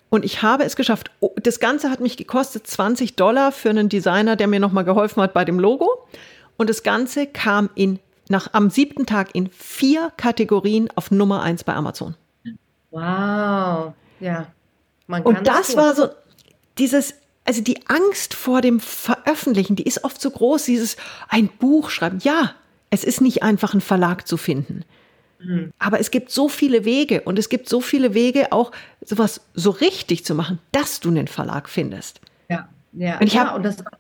[0.08, 1.10] Und ich habe es geschafft.
[1.20, 5.22] Oh, das Ganze hat mich gekostet 20 Dollar für einen Designer, der mir nochmal geholfen
[5.22, 6.06] hat bei dem Logo.
[6.56, 7.98] Und das Ganze kam in,
[8.28, 12.14] nach, am siebten Tag in vier Kategorien auf Nummer eins bei Amazon.
[12.90, 13.92] Wow.
[14.20, 14.46] Ja.
[15.08, 16.08] Und das, das war so
[16.78, 20.96] dieses, also die Angst vor dem Veröffentlichen, die ist oft so groß, dieses
[21.28, 22.18] ein Buch schreiben.
[22.22, 22.54] Ja,
[22.90, 24.84] es ist nicht einfach, einen Verlag zu finden.
[25.38, 25.72] Mhm.
[25.78, 29.70] Aber es gibt so viele Wege und es gibt so viele Wege, auch sowas so
[29.70, 32.20] richtig zu machen, dass du einen Verlag findest.
[32.48, 33.18] Ja, ja.
[33.18, 33.92] Und, ich ja, hab, und das war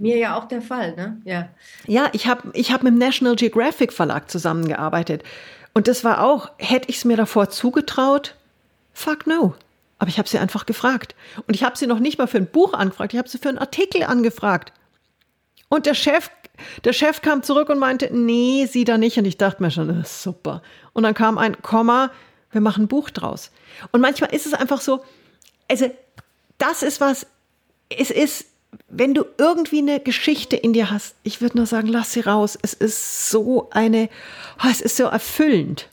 [0.00, 1.20] mir ja auch der Fall, ne?
[1.24, 1.48] Ja.
[1.86, 5.22] Ja, ich habe ich hab mit dem National Geographic Verlag zusammengearbeitet.
[5.74, 8.34] Und das war auch, hätte ich es mir davor zugetraut?
[8.92, 9.54] Fuck no.
[9.98, 11.14] Aber ich habe sie einfach gefragt.
[11.46, 13.50] Und ich habe sie noch nicht mal für ein Buch angefragt, ich habe sie für
[13.50, 14.72] einen Artikel angefragt.
[15.68, 16.30] Und der Chef,
[16.84, 19.18] der Chef kam zurück und meinte, nee, sie da nicht.
[19.18, 20.62] Und ich dachte mir schon, das ist super.
[20.92, 22.10] Und dann kam ein Komma,
[22.50, 23.50] wir machen ein Buch draus.
[23.92, 25.02] Und manchmal ist es einfach so,
[25.68, 25.90] also
[26.58, 27.26] das ist was,
[27.88, 28.46] es ist,
[28.88, 32.58] wenn du irgendwie eine Geschichte in dir hast, ich würde nur sagen, lass sie raus.
[32.62, 34.08] Es ist so eine,
[34.62, 35.88] oh, es ist so erfüllend.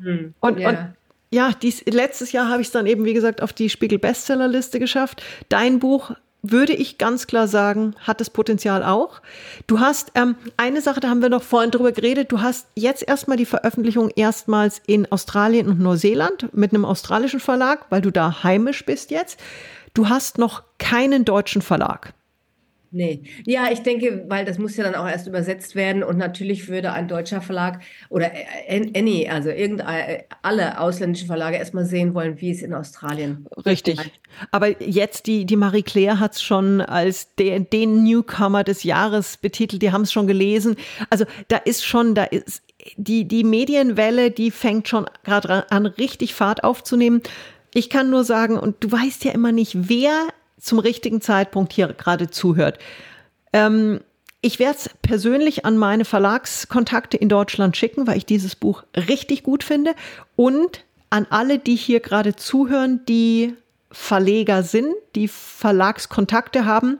[0.00, 0.68] Hm, und, yeah.
[0.68, 0.78] und
[1.30, 4.78] ja, dies, letztes Jahr habe ich es dann eben, wie gesagt, auf die Spiegel Bestsellerliste
[4.78, 5.22] geschafft.
[5.48, 6.12] Dein Buch
[6.50, 9.20] würde ich ganz klar sagen, hat das Potenzial auch.
[9.66, 12.32] Du hast ähm, eine Sache, da haben wir noch vorhin drüber geredet.
[12.32, 17.86] Du hast jetzt erstmal die Veröffentlichung erstmals in Australien und Neuseeland mit einem australischen Verlag,
[17.90, 19.38] weil du da heimisch bist jetzt.
[19.94, 22.12] Du hast noch keinen deutschen Verlag.
[22.90, 23.22] Nee.
[23.44, 26.92] Ja, ich denke, weil das muss ja dann auch erst übersetzt werden und natürlich würde
[26.92, 28.30] ein deutscher Verlag oder
[28.68, 33.98] any, also irgendeine, alle ausländischen Verlage erstmal sehen wollen, wie es in Australien Richtig.
[34.50, 39.36] Aber jetzt, die, die Marie Claire hat es schon als der, den Newcomer des Jahres
[39.36, 40.76] betitelt, die haben es schon gelesen.
[41.10, 42.62] Also da ist schon, da ist
[42.96, 47.22] die, die Medienwelle, die fängt schon gerade an, richtig Fahrt aufzunehmen.
[47.74, 50.28] Ich kann nur sagen, und du weißt ja immer nicht, wer
[50.58, 52.78] zum richtigen Zeitpunkt hier gerade zuhört.
[53.52, 54.00] Ähm,
[54.40, 59.42] ich werde es persönlich an meine Verlagskontakte in Deutschland schicken, weil ich dieses Buch richtig
[59.42, 59.94] gut finde.
[60.36, 63.54] Und an alle, die hier gerade zuhören, die
[63.90, 66.98] Verleger sind, die Verlagskontakte haben.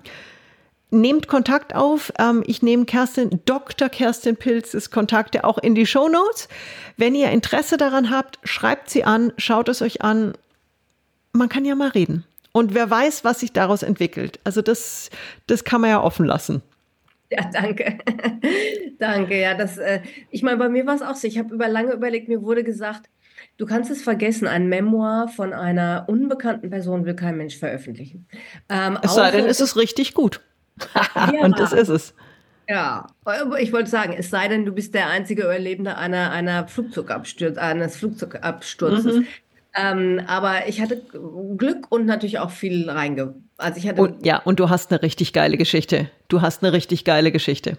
[0.91, 2.13] Nehmt Kontakt auf.
[2.19, 3.89] Ähm, ich nehme Kerstin, Dr.
[3.89, 6.49] Kerstin Pilzes Kontakte auch in die Show Notes.
[6.97, 10.33] Wenn ihr Interesse daran habt, schreibt sie an, schaut es euch an.
[11.33, 12.25] Man kann ja mal reden.
[12.57, 14.41] Und wer weiß, was sich daraus entwickelt.
[14.43, 15.11] Also das,
[15.47, 16.63] das kann man ja offen lassen.
[17.31, 17.99] Ja, danke.
[18.99, 19.39] danke.
[19.39, 20.01] Ja, das, äh,
[20.31, 21.29] ich meine, bei mir war es auch so.
[21.29, 23.11] Ich habe über lange überlegt, mir wurde gesagt,
[23.59, 28.27] du kannst es vergessen, ein Memoir von einer unbekannten Person will kein Mensch veröffentlichen.
[28.71, 30.41] Ähm, es sei denn, ist es richtig gut.
[31.15, 32.15] ja, Und das ist es.
[32.71, 33.07] Ja,
[33.59, 37.99] ich wollte sagen, es sei denn, du bist der einzige Überlebende einer, einer Flugzeugabsturz, eines
[37.99, 39.17] Flugzeugabsturzes.
[39.17, 39.27] Mhm.
[39.77, 41.03] Ähm, aber ich hatte
[41.57, 43.35] Glück und natürlich auch viel reinge.
[43.59, 44.01] Also ich hatte.
[44.01, 46.11] Und, ja, und du hast eine richtig geile Geschichte.
[46.29, 47.77] Du hast eine richtig geile Geschichte.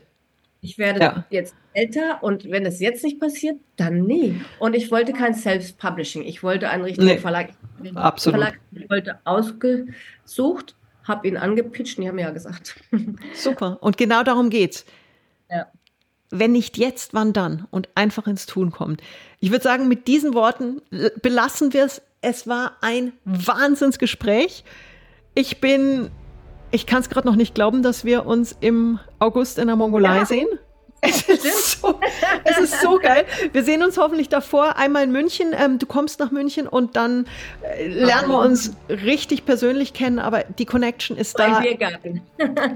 [0.61, 1.25] Ich werde ja.
[1.29, 4.41] jetzt älter und wenn es jetzt nicht passiert, dann nie.
[4.59, 6.23] Und ich wollte kein Self-Publishing.
[6.23, 7.49] Ich wollte einen richtigen nee, Verlag.
[7.95, 8.39] Absolut.
[8.39, 12.75] Verlag ich wollte ausgesucht, habe ihn angepitcht und die haben ja gesagt.
[13.33, 13.77] Super.
[13.81, 14.85] Und genau darum geht's.
[15.49, 15.67] Ja
[16.29, 17.67] wenn nicht jetzt, wann dann?
[17.71, 18.97] Und einfach ins Tun kommen.
[19.39, 20.81] Ich würde sagen, mit diesen Worten
[21.21, 22.01] belassen wir es.
[22.21, 24.63] Es war ein Wahnsinnsgespräch.
[25.35, 26.09] Ich bin,
[26.71, 30.17] ich kann es gerade noch nicht glauben, dass wir uns im August in der Mongolei
[30.17, 30.25] ja.
[30.25, 30.47] sehen.
[31.07, 31.99] Es ist, so,
[32.43, 33.25] es ist so geil.
[33.51, 35.53] Wir sehen uns hoffentlich davor einmal in München.
[35.57, 37.27] Ähm, du kommst nach München und dann
[37.61, 41.61] äh, lernen wir uns richtig persönlich kennen, aber die Connection ist da.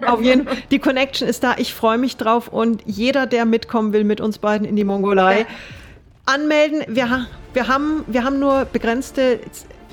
[0.07, 0.57] Auf jeden Fall.
[0.71, 1.55] Die Connection ist da.
[1.57, 5.45] Ich freue mich drauf und jeder, der mitkommen will mit uns beiden in die Mongolei,
[6.25, 6.84] anmelden.
[6.88, 9.39] Wir, wir, haben, wir haben nur begrenzte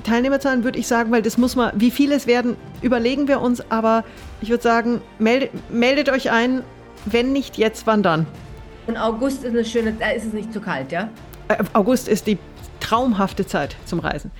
[0.04, 3.70] Teilnehmerzahlen, würde ich sagen, weil das muss man, wie viele es werden, überlegen wir uns.
[3.70, 4.04] Aber
[4.40, 6.62] ich würde sagen, meldet, meldet euch ein
[7.12, 8.26] wenn nicht jetzt, wann dann?
[8.86, 11.10] Und August ist eine schöne, da ist es nicht zu kalt, ja?
[11.48, 12.38] Äh, August ist die
[12.80, 14.30] traumhafte Zeit zum Reisen.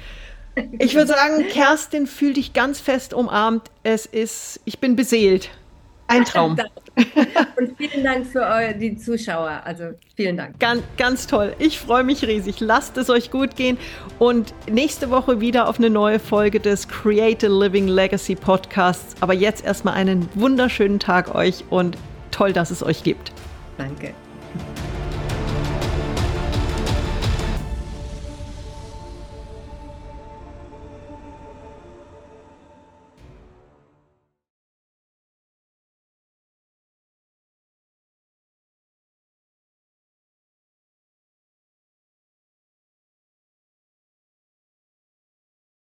[0.78, 3.70] Ich würde sagen, Kerstin, fühl dich ganz fest umarmt.
[3.82, 5.50] Es ist, ich bin beseelt.
[6.08, 6.56] Ein Traum.
[7.56, 9.60] Und vielen Dank für die Zuschauer.
[9.64, 10.58] Also vielen Dank.
[10.58, 11.54] Ganz, ganz toll.
[11.58, 12.60] Ich freue mich riesig.
[12.60, 13.76] Lasst es euch gut gehen.
[14.18, 19.14] Und nächste Woche wieder auf eine neue Folge des Create a Living Legacy Podcasts.
[19.20, 21.98] Aber jetzt erstmal einen wunderschönen Tag euch und
[22.38, 23.32] toll, dass es euch gibt.
[23.76, 24.14] Danke.